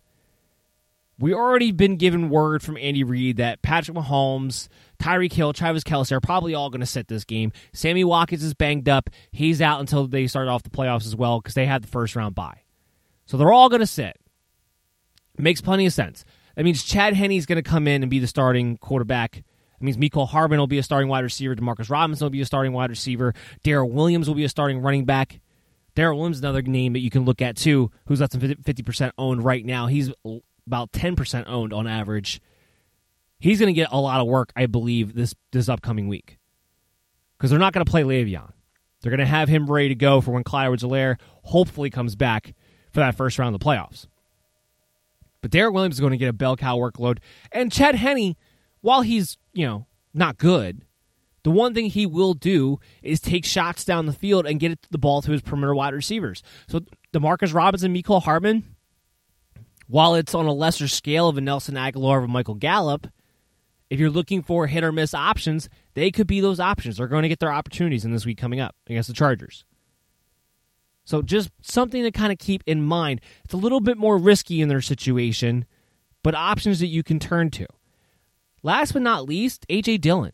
We 1.18 1.32
already 1.32 1.72
been 1.72 1.96
given 1.96 2.28
word 2.28 2.62
from 2.62 2.76
Andy 2.76 3.02
Reid 3.02 3.38
that 3.38 3.62
Patrick 3.62 3.96
Mahomes, 3.96 4.68
Tyreek 4.98 5.32
Hill, 5.32 5.54
Travis 5.54 5.82
Kelce 5.82 6.12
are 6.12 6.20
probably 6.20 6.54
all 6.54 6.68
going 6.68 6.80
to 6.80 6.86
sit 6.86 7.08
this 7.08 7.24
game. 7.24 7.52
Sammy 7.72 8.04
Watkins 8.04 8.44
is 8.44 8.52
banged 8.52 8.88
up. 8.88 9.08
He's 9.32 9.62
out 9.62 9.80
until 9.80 10.06
they 10.06 10.26
start 10.26 10.48
off 10.48 10.62
the 10.62 10.70
playoffs 10.70 11.06
as 11.06 11.16
well 11.16 11.40
because 11.40 11.54
they 11.54 11.64
had 11.64 11.82
the 11.82 11.88
first 11.88 12.16
round 12.16 12.34
bye. 12.34 12.60
So 13.24 13.38
they're 13.38 13.52
all 13.52 13.70
going 13.70 13.80
to 13.80 13.86
sit. 13.86 14.18
Makes 15.38 15.62
plenty 15.62 15.86
of 15.86 15.92
sense. 15.92 16.24
That 16.54 16.64
means 16.64 16.82
Chad 16.82 17.14
Henne's 17.14 17.46
going 17.46 17.62
to 17.62 17.68
come 17.68 17.88
in 17.88 18.02
and 18.02 18.10
be 18.10 18.18
the 18.18 18.26
starting 18.26 18.76
quarterback. 18.76 19.32
That 19.32 19.84
means 19.84 19.96
Mecole 19.96 20.28
Hardman 20.28 20.58
will 20.58 20.66
be 20.66 20.78
a 20.78 20.82
starting 20.82 21.08
wide 21.08 21.24
receiver. 21.24 21.54
Demarcus 21.54 21.90
Robinson 21.90 22.24
will 22.24 22.30
be 22.30 22.40
a 22.40 22.46
starting 22.46 22.72
wide 22.72 22.90
receiver. 22.90 23.34
Darrel 23.62 23.90
Williams 23.90 24.28
will 24.28 24.34
be 24.34 24.44
a 24.44 24.48
starting 24.48 24.80
running 24.80 25.04
back. 25.04 25.40
Darrel 25.94 26.18
Williams 26.18 26.38
is 26.38 26.42
another 26.42 26.62
name 26.62 26.92
that 26.92 27.00
you 27.00 27.10
can 27.10 27.24
look 27.24 27.40
at 27.40 27.56
too, 27.56 27.90
who's 28.06 28.20
less 28.20 28.30
than 28.30 28.40
50% 28.40 29.12
owned 29.16 29.42
right 29.42 29.64
now. 29.64 29.86
He's 29.86 30.10
about 30.66 30.92
10% 30.92 31.44
owned 31.46 31.72
on 31.72 31.86
average. 31.86 32.40
He's 33.38 33.60
going 33.60 33.72
to 33.72 33.78
get 33.78 33.88
a 33.92 34.00
lot 34.00 34.20
of 34.20 34.26
work, 34.26 34.52
I 34.56 34.66
believe, 34.66 35.14
this, 35.14 35.34
this 35.52 35.68
upcoming 35.68 36.08
week. 36.08 36.38
Because 37.36 37.50
they're 37.50 37.58
not 37.58 37.72
going 37.72 37.84
to 37.84 37.90
play 37.90 38.02
Le'Veon. 38.02 38.52
They're 39.00 39.10
going 39.10 39.20
to 39.20 39.26
have 39.26 39.48
him 39.48 39.70
ready 39.70 39.88
to 39.88 39.94
go 39.94 40.20
for 40.20 40.32
when 40.32 40.42
Clyde 40.42 40.72
Edwards 40.72 41.20
hopefully 41.42 41.90
comes 41.90 42.16
back 42.16 42.54
for 42.92 43.00
that 43.00 43.14
first 43.14 43.38
round 43.38 43.54
of 43.54 43.60
the 43.60 43.64
playoffs. 43.64 44.06
But 45.42 45.50
Darrel 45.50 45.72
Williams 45.72 45.96
is 45.96 46.00
going 46.00 46.12
to 46.12 46.16
get 46.16 46.28
a 46.28 46.32
bell 46.32 46.56
cow 46.56 46.78
workload. 46.78 47.18
And 47.52 47.70
Chad 47.70 47.94
Henne, 47.94 48.34
while 48.80 49.02
he's, 49.02 49.36
you 49.52 49.66
know, 49.66 49.86
not 50.14 50.38
good, 50.38 50.82
the 51.44 51.50
one 51.52 51.74
thing 51.74 51.86
he 51.86 52.06
will 52.06 52.34
do 52.34 52.80
is 53.02 53.20
take 53.20 53.44
shots 53.44 53.84
down 53.84 54.06
the 54.06 54.12
field 54.12 54.46
and 54.46 54.58
get 54.58 54.76
the 54.90 54.98
ball 54.98 55.22
to 55.22 55.30
his 55.30 55.42
perimeter 55.42 55.74
wide 55.74 55.94
receivers. 55.94 56.42
So 56.66 56.80
Demarcus 57.12 57.54
Robinson, 57.54 57.94
Mecole 57.94 58.22
Hardman, 58.22 58.64
while 59.86 60.14
it's 60.14 60.34
on 60.34 60.46
a 60.46 60.52
lesser 60.52 60.88
scale 60.88 61.28
of 61.28 61.38
a 61.38 61.40
Nelson 61.40 61.74
Agholor 61.74 62.20
or 62.20 62.24
a 62.24 62.28
Michael 62.28 62.54
Gallup, 62.54 63.06
if 63.88 64.00
you're 64.00 64.10
looking 64.10 64.42
for 64.42 64.66
hit 64.66 64.82
or 64.82 64.92
miss 64.92 65.14
options, 65.14 65.68
they 65.94 66.10
could 66.10 66.26
be 66.26 66.40
those 66.40 66.58
options. 66.58 66.96
They're 66.96 67.06
going 67.06 67.22
to 67.22 67.28
get 67.28 67.38
their 67.38 67.52
opportunities 67.52 68.04
in 68.04 68.12
this 68.12 68.26
week 68.26 68.38
coming 68.38 68.60
up 68.60 68.74
against 68.88 69.08
the 69.08 69.14
Chargers. 69.14 69.64
So 71.04 71.22
just 71.22 71.50
something 71.62 72.02
to 72.02 72.10
kind 72.10 72.32
of 72.32 72.38
keep 72.38 72.64
in 72.66 72.82
mind. 72.82 73.20
It's 73.44 73.54
a 73.54 73.58
little 73.58 73.80
bit 73.80 73.96
more 73.96 74.18
risky 74.18 74.60
in 74.60 74.68
their 74.68 74.80
situation, 74.80 75.64
but 76.24 76.34
options 76.34 76.80
that 76.80 76.88
you 76.88 77.04
can 77.04 77.20
turn 77.20 77.50
to. 77.52 77.66
Last 78.64 78.92
but 78.92 79.02
not 79.02 79.28
least, 79.28 79.64
AJ 79.68 80.00
Dillon, 80.00 80.32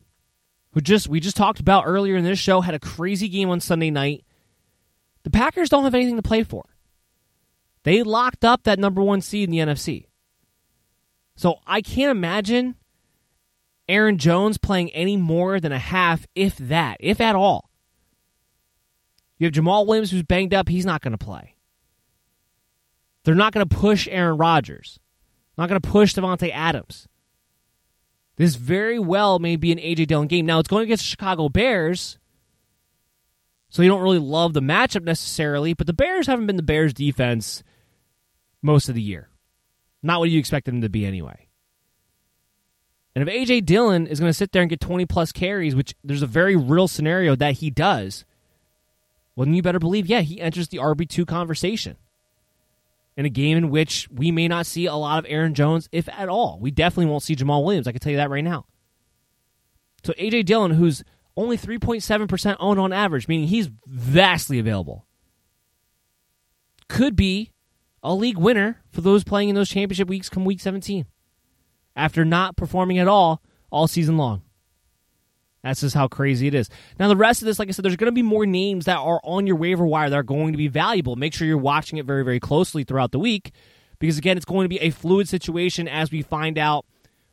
who 0.72 0.80
just 0.80 1.08
we 1.08 1.20
just 1.20 1.36
talked 1.36 1.60
about 1.60 1.84
earlier 1.86 2.16
in 2.16 2.24
this 2.24 2.38
show, 2.38 2.62
had 2.62 2.74
a 2.74 2.80
crazy 2.80 3.28
game 3.28 3.50
on 3.50 3.60
Sunday 3.60 3.90
night. 3.90 4.24
The 5.24 5.30
Packers 5.30 5.68
don't 5.68 5.84
have 5.84 5.94
anything 5.94 6.16
to 6.16 6.22
play 6.22 6.42
for. 6.42 6.64
They 7.84 8.02
locked 8.02 8.44
up 8.44 8.64
that 8.64 8.78
number 8.78 9.02
one 9.02 9.20
seed 9.20 9.48
in 9.48 9.50
the 9.50 9.72
NFC. 9.72 10.06
So 11.36 11.56
I 11.66 11.80
can't 11.80 12.10
imagine 12.10 12.76
Aaron 13.88 14.18
Jones 14.18 14.58
playing 14.58 14.90
any 14.90 15.16
more 15.16 15.58
than 15.60 15.72
a 15.72 15.78
half, 15.78 16.26
if 16.34 16.56
that, 16.58 16.98
if 17.00 17.20
at 17.20 17.34
all. 17.34 17.70
You 19.38 19.46
have 19.46 19.54
Jamaal 19.54 19.86
Williams 19.86 20.10
who's 20.10 20.22
banged 20.22 20.54
up. 20.54 20.68
He's 20.68 20.86
not 20.86 21.00
going 21.00 21.12
to 21.12 21.24
play. 21.24 21.56
They're 23.24 23.34
not 23.34 23.52
going 23.52 23.68
to 23.68 23.76
push 23.76 24.06
Aaron 24.10 24.38
Rodgers. 24.38 25.00
Not 25.58 25.68
going 25.68 25.80
to 25.80 25.88
push 25.88 26.14
Davante 26.14 26.50
Adams. 26.52 27.08
This 28.36 28.54
very 28.54 28.98
well 28.98 29.38
may 29.38 29.56
be 29.56 29.72
an 29.72 29.78
AJ 29.78 30.06
Dillon 30.06 30.28
game. 30.28 30.46
Now 30.46 30.58
it's 30.58 30.68
going 30.68 30.84
against 30.84 31.04
the 31.04 31.08
Chicago 31.08 31.48
Bears, 31.48 32.18
so 33.68 33.82
you 33.82 33.88
don't 33.88 34.02
really 34.02 34.18
love 34.18 34.52
the 34.52 34.60
matchup 34.60 35.04
necessarily. 35.04 35.74
But 35.74 35.86
the 35.86 35.92
Bears 35.92 36.26
haven't 36.26 36.46
been 36.46 36.56
the 36.56 36.62
Bears 36.62 36.94
defense 36.94 37.62
most 38.62 38.88
of 38.88 38.94
the 38.94 39.03
year. 39.03 39.29
Not 40.03 40.20
what 40.20 40.31
you 40.31 40.38
expected 40.38 40.72
them 40.72 40.83
to 40.83 40.88
be 40.88 41.05
anyway. 41.05 41.48
And 43.14 43.29
if 43.29 43.35
AJ 43.35 43.66
Dillon 43.66 44.07
is 44.07 44.20
going 44.20 44.31
to 44.31 44.35
sit 44.35 44.53
there 44.53 44.62
and 44.62 44.70
get 44.70 44.81
20 44.81 45.05
plus 45.07 45.33
carries, 45.33 45.75
which 45.75 45.94
there's 46.03 46.22
a 46.22 46.27
very 46.27 46.57
real 46.57 46.88
scenario 46.88 47.37
that 47.37 47.55
he 47.55 47.70
does, 47.70 48.25
well, 49.37 49.44
then 49.44 49.55
you 49.55 49.62
better 49.62 49.79
believe, 49.79 50.07
yeah, 50.07 50.20
he 50.20 50.40
enters 50.40 50.68
the 50.68 50.79
RB2 50.79 51.27
conversation 51.27 51.96
in 53.16 53.27
a 53.27 53.31
game 53.31 53.59
in 53.59 53.70
which 53.70 54.09
we 54.11 54.31
may 54.31 54.48
not 54.48 54.64
see 54.64 54.87
a 54.87 54.94
lot 54.94 55.18
of 55.18 55.27
Aaron 55.29 55.53
Jones, 55.53 55.88
if 55.92 56.09
at 56.09 56.31
all. 56.31 56.59
We 56.61 56.70
definitely 56.70 57.11
won't 57.11 57.22
see 57.22 57.37
Jamaal 57.37 57.64
Williams. 57.64 57.87
I 57.87 57.92
can 57.92 58.01
tell 58.01 58.12
you 58.12 58.16
that 58.16 58.31
right 58.31 58.44
now. 58.44 58.66
So 60.05 60.14
AJ 60.14 60.46
Dillon, 60.46 60.72
who's 60.72 61.05
only 61.37 61.59
3.7% 61.59 62.57
owned 62.59 62.81
on 62.81 62.92
average, 62.92 63.29
meaning 63.29 63.48
he's 63.48 63.70
vastly 63.87 64.59
available, 64.59 65.07
could 66.88 67.14
be 67.14 67.51
a 68.02 68.14
league 68.14 68.38
winner 68.38 68.80
for 68.90 69.00
those 69.00 69.24
playing 69.24 69.48
in 69.48 69.54
those 69.54 69.68
championship 69.68 70.08
weeks 70.08 70.28
come 70.28 70.44
week 70.44 70.60
17 70.60 71.06
after 71.94 72.24
not 72.24 72.56
performing 72.56 72.98
at 72.98 73.08
all 73.08 73.42
all 73.70 73.86
season 73.86 74.16
long. 74.16 74.42
That's 75.62 75.80
just 75.80 75.94
how 75.94 76.08
crazy 76.08 76.48
it 76.48 76.54
is. 76.54 76.68
Now, 76.98 77.06
the 77.06 77.16
rest 77.16 77.40
of 77.40 77.46
this, 77.46 77.58
like 77.58 77.68
I 77.68 77.70
said, 77.70 77.84
there's 77.84 77.96
going 77.96 78.10
to 78.10 78.12
be 78.12 78.22
more 78.22 78.46
names 78.46 78.86
that 78.86 78.96
are 78.96 79.20
on 79.22 79.46
your 79.46 79.54
waiver 79.54 79.86
wire 79.86 80.10
that 80.10 80.16
are 80.16 80.24
going 80.24 80.52
to 80.52 80.58
be 80.58 80.66
valuable. 80.66 81.14
Make 81.14 81.34
sure 81.34 81.46
you're 81.46 81.56
watching 81.56 81.98
it 81.98 82.04
very, 82.04 82.24
very 82.24 82.40
closely 82.40 82.82
throughout 82.82 83.12
the 83.12 83.20
week 83.20 83.52
because, 84.00 84.18
again, 84.18 84.36
it's 84.36 84.44
going 84.44 84.64
to 84.64 84.68
be 84.68 84.80
a 84.80 84.90
fluid 84.90 85.28
situation 85.28 85.86
as 85.86 86.10
we 86.10 86.20
find 86.20 86.58
out 86.58 86.84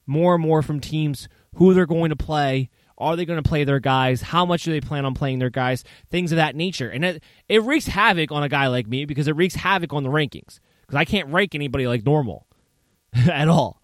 more 0.06 0.36
and 0.36 0.44
more 0.44 0.62
from 0.62 0.80
teams 0.80 1.28
who 1.56 1.74
they're 1.74 1.88
going 1.88 2.10
to 2.10 2.16
play. 2.16 2.70
Are 3.00 3.16
they 3.16 3.26
going 3.26 3.42
to 3.42 3.48
play 3.48 3.64
their 3.64 3.80
guys? 3.80 4.22
How 4.22 4.46
much 4.46 4.64
do 4.64 4.72
they 4.72 4.82
plan 4.82 5.06
on 5.06 5.14
playing 5.14 5.40
their 5.40 5.50
guys? 5.50 5.84
Things 6.10 6.32
of 6.32 6.36
that 6.36 6.56
nature. 6.56 6.90
And 6.90 7.06
it, 7.06 7.24
it 7.48 7.64
wreaks 7.64 7.88
havoc 7.88 8.32
on 8.32 8.44
a 8.44 8.50
guy 8.50 8.68
like 8.68 8.88
me 8.88 9.06
because 9.06 9.28
it 9.28 9.36
wreaks 9.36 9.56
havoc 9.56 9.94
on 9.94 10.04
the 10.04 10.10
rankings 10.10 10.60
because 10.82 10.96
I 10.96 11.06
can't 11.06 11.30
rank 11.30 11.56
anybody 11.56 11.88
like 11.88 12.06
normal 12.06 12.46
at 13.14 13.48
all. 13.48 13.82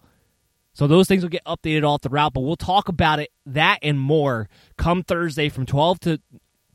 So 0.74 0.86
those 0.86 1.08
things 1.08 1.22
will 1.22 1.30
get 1.30 1.44
updated 1.44 1.84
all 1.84 1.96
throughout, 1.96 2.34
but 2.34 2.40
we'll 2.40 2.54
talk 2.54 2.88
about 2.90 3.18
it, 3.18 3.30
that 3.46 3.78
and 3.80 3.98
more, 3.98 4.46
come 4.76 5.02
Thursday 5.02 5.48
from 5.48 5.64
12 5.64 6.00
to 6.00 6.20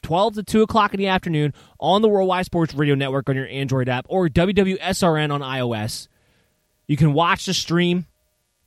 12 0.02 0.34
to 0.36 0.44
2 0.44 0.64
o'clock 0.64 0.96
in 0.96 0.98
the 0.98 1.08
afternoon 1.08 1.54
on 1.80 2.02
the 2.02 2.10
Worldwide 2.10 2.48
Sports 2.48 2.74
Radio 2.74 2.96
Network 2.96 3.30
on 3.30 3.36
your 3.36 3.46
Android 3.48 3.88
app 3.88 4.08
or 4.10 4.28
WWSRN 4.28 5.32
on 5.32 5.42
iOS. 5.42 6.08
You 6.88 6.98
can 6.98 7.14
watch 7.14 7.46
the 7.46 7.54
stream 7.54 8.08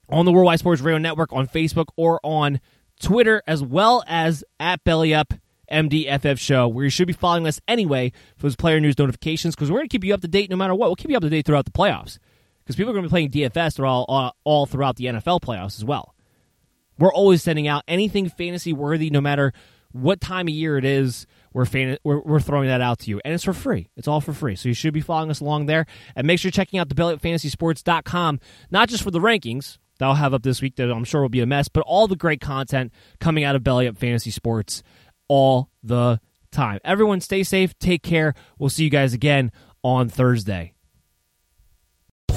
on 0.09 0.25
the 0.25 0.33
Worldwide 0.33 0.61
Sports 0.61 0.81
Radio 0.81 0.99
Network 0.99 1.33
on 1.33 1.49
Facebook 1.49 1.87
or 1.97 2.21
on 2.23 2.61
Twitter, 3.05 3.43
as 3.47 3.63
well 3.63 4.03
as 4.07 4.43
at 4.59 4.83
Belly 4.83 5.13
Up 5.13 5.35
MDFF 5.71 6.39
Show, 6.39 6.67
where 6.67 6.85
you 6.85 6.91
should 6.91 7.07
be 7.07 7.13
following 7.13 7.47
us 7.47 7.61
anyway 7.69 8.13
for 8.37 8.45
those 8.45 8.57
player 8.57 8.81
news 8.81 8.99
notifications 8.99 9.55
because 9.55 9.71
we're 9.71 9.79
going 9.79 9.89
to 9.89 9.93
keep 9.93 10.05
you 10.05 10.15
up 10.15 10.23
to 10.23 10.29
date 10.29 10.49
no 10.49 10.57
matter 10.57 10.75
what. 10.75 10.89
We'll 10.89 10.97
keep 10.97 11.11
you 11.11 11.17
up 11.17 11.23
to 11.23 11.29
date 11.29 11.45
throughout 11.45 11.67
the 11.67 11.71
playoffs 11.71 12.19
because 12.61 12.77
people 12.77 12.91
are 12.91 12.95
going 12.95 13.03
to 13.03 13.09
be 13.09 13.13
playing 13.13 13.31
DFS 13.31 13.85
all, 13.85 14.07
all, 14.09 14.35
all 14.45 14.65
throughout 14.65 14.97
the 14.97 15.05
NFL 15.05 15.43
playoffs 15.43 15.77
as 15.77 15.85
well. 15.85 16.15
We're 16.99 17.13
always 17.13 17.43
sending 17.43 17.69
out 17.69 17.83
anything 17.87 18.31
fantasy 18.31 18.73
worthy, 18.73 19.11
no 19.11 19.21
matter 19.21 19.53
what 19.93 20.23
time 20.23 20.49
of 20.49 20.55
year 20.55 20.79
it 20.79 20.87
is. 20.87 21.27
We're, 21.53 21.67
fan- 21.67 21.99
we're, 22.05 22.21
we're 22.21 22.41
throwing 22.41 22.69
that 22.69 22.81
out 22.81 23.01
to 23.01 23.11
you, 23.11 23.21
and 23.23 23.35
it's 23.35 23.45
for 23.45 23.53
free. 23.53 23.91
It's 23.97 24.09
all 24.09 24.23
for 24.23 24.33
free, 24.33 24.57
so 24.57 24.69
you 24.69 24.75
should 24.75 24.95
be 24.95 25.03
following 25.03 25.31
us 25.31 25.41
along 25.41 25.67
there. 25.67 25.85
And 26.17 26.27
make 26.27 26.39
sure 26.41 26.49
you're 26.49 26.53
checking 26.53 26.81
out 26.81 26.89
the 26.89 26.95
BellyUpFantasySports.com, 26.95 28.41
not 28.71 28.89
just 28.89 29.03
for 29.03 29.11
the 29.11 29.21
rankings 29.21 29.79
that 29.99 30.07
I'll 30.07 30.15
have 30.15 30.35
up 30.35 30.43
this 30.43 30.61
week 30.61 30.77
that 30.77 30.91
I'm 30.91 31.05
sure 31.05 31.23
will 31.23 31.29
be 31.29 31.41
a 31.41 31.47
mess, 31.47 31.69
but 31.69 31.85
all 31.87 32.09
the 32.09 32.17
great 32.17 32.41
content 32.41 32.93
coming 33.21 33.45
out 33.45 33.57
of 33.57 33.63
Belly 33.63 33.87
Up 33.87 33.97
Fantasy 33.97 34.31
Sports 34.31 34.83
all 35.29 35.71
the 35.83 36.21
time. 36.51 36.81
Everyone, 36.85 37.21
stay 37.21 37.43
safe, 37.43 37.79
take 37.79 38.03
care. 38.03 38.35
We'll 38.59 38.71
see 38.71 38.85
you 38.85 38.91
guys 38.91 39.15
again 39.15 39.53
on 39.83 40.09
Thursday. 40.09 40.75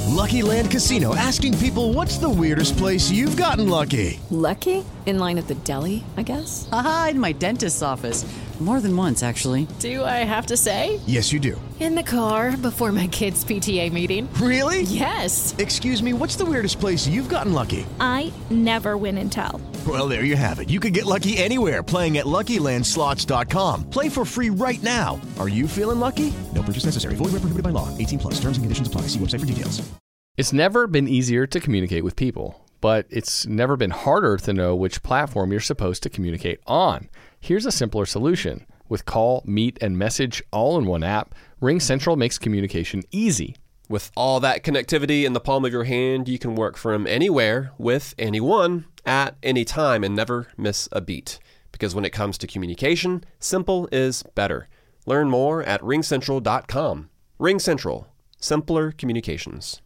Lucky 0.07 0.41
Land 0.41 0.71
Casino 0.71 1.15
asking 1.15 1.57
people 1.57 1.93
what's 1.93 2.17
the 2.17 2.29
weirdest 2.29 2.77
place 2.77 3.11
you've 3.11 3.37
gotten 3.37 3.69
lucky? 3.69 4.19
Lucky? 4.31 4.83
In 5.05 5.19
line 5.19 5.37
at 5.37 5.47
the 5.47 5.55
deli, 5.55 6.03
I 6.17 6.23
guess? 6.23 6.67
Aha, 6.71 7.09
in 7.11 7.19
my 7.19 7.33
dentist's 7.33 7.81
office. 7.81 8.25
More 8.59 8.81
than 8.81 8.97
once, 8.97 9.21
actually. 9.21 9.67
Do 9.77 10.03
I 10.03 10.25
have 10.25 10.47
to 10.47 10.57
say? 10.57 10.99
Yes, 11.05 11.31
you 11.31 11.39
do. 11.39 11.61
In 11.79 11.93
the 11.93 12.01
car 12.01 12.57
before 12.57 12.91
my 12.91 13.05
kids' 13.05 13.45
PTA 13.45 13.93
meeting. 13.93 14.27
Really? 14.41 14.81
Yes. 14.81 15.53
Excuse 15.59 16.01
me, 16.01 16.13
what's 16.13 16.35
the 16.37 16.45
weirdest 16.45 16.79
place 16.79 17.07
you've 17.07 17.29
gotten 17.29 17.53
lucky? 17.53 17.85
I 17.99 18.33
never 18.49 18.97
win 18.97 19.19
and 19.19 19.31
tell. 19.31 19.61
Well, 19.87 20.07
there 20.07 20.23
you 20.23 20.35
have 20.35 20.57
it. 20.57 20.71
You 20.71 20.79
can 20.79 20.91
get 20.91 21.05
lucky 21.05 21.37
anywhere 21.37 21.83
playing 21.83 22.17
at 22.17 22.25
LuckyLandSlots.com. 22.25 23.91
Play 23.91 24.09
for 24.09 24.25
free 24.25 24.49
right 24.49 24.81
now. 24.81 25.21
Are 25.37 25.49
you 25.49 25.67
feeling 25.67 25.99
lucky? 25.99 26.33
No 26.55 26.63
purchase 26.63 26.85
necessary. 26.85 27.13
Void 27.13 27.25
where 27.25 27.41
prohibited 27.41 27.61
by 27.61 27.69
law. 27.69 27.95
18 27.95 28.17
plus. 28.17 28.33
Terms 28.41 28.57
and 28.57 28.65
conditions 28.65 28.87
apply. 28.87 29.01
See 29.01 29.19
website 29.19 29.41
for 29.41 29.45
details. 29.45 29.87
It's 30.35 30.51
never 30.51 30.87
been 30.87 31.07
easier 31.07 31.45
to 31.47 31.59
communicate 31.59 32.03
with 32.03 32.15
people, 32.15 32.63
but 32.81 33.05
it's 33.09 33.45
never 33.47 33.75
been 33.75 33.89
harder 33.91 34.37
to 34.37 34.53
know 34.53 34.75
which 34.75 35.01
platform 35.01 35.51
you're 35.51 35.59
supposed 35.59 36.03
to 36.03 36.09
communicate 36.09 36.59
on. 36.67 37.09
Here's 37.47 37.65
a 37.65 37.71
simpler 37.71 38.05
solution. 38.05 38.65
With 38.89 39.05
call, 39.05 39.41
meet, 39.45 39.77
and 39.79 39.97
message 39.97 40.43
all 40.51 40.77
in 40.77 40.85
one 40.85 41.01
app, 41.01 41.33
RingCentral 41.61 42.17
makes 42.17 42.37
communication 42.37 43.03
easy. 43.09 43.55
With 43.87 44.11
all 44.17 44.41
that 44.41 44.65
connectivity 44.65 45.23
in 45.23 45.31
the 45.31 45.39
palm 45.39 45.63
of 45.63 45.71
your 45.71 45.85
hand, 45.85 46.27
you 46.27 46.37
can 46.37 46.55
work 46.55 46.75
from 46.75 47.07
anywhere 47.07 47.71
with 47.77 48.13
anyone 48.19 48.83
at 49.05 49.37
any 49.41 49.63
time 49.63 50.03
and 50.03 50.13
never 50.13 50.47
miss 50.57 50.89
a 50.91 50.99
beat. 50.99 51.39
Because 51.71 51.95
when 51.95 52.03
it 52.03 52.09
comes 52.09 52.37
to 52.39 52.47
communication, 52.47 53.23
simple 53.39 53.87
is 53.93 54.23
better. 54.35 54.67
Learn 55.05 55.29
more 55.29 55.63
at 55.63 55.79
ringcentral.com. 55.79 57.09
RingCentral 57.39 58.07
Simpler 58.41 58.91
Communications. 58.91 59.81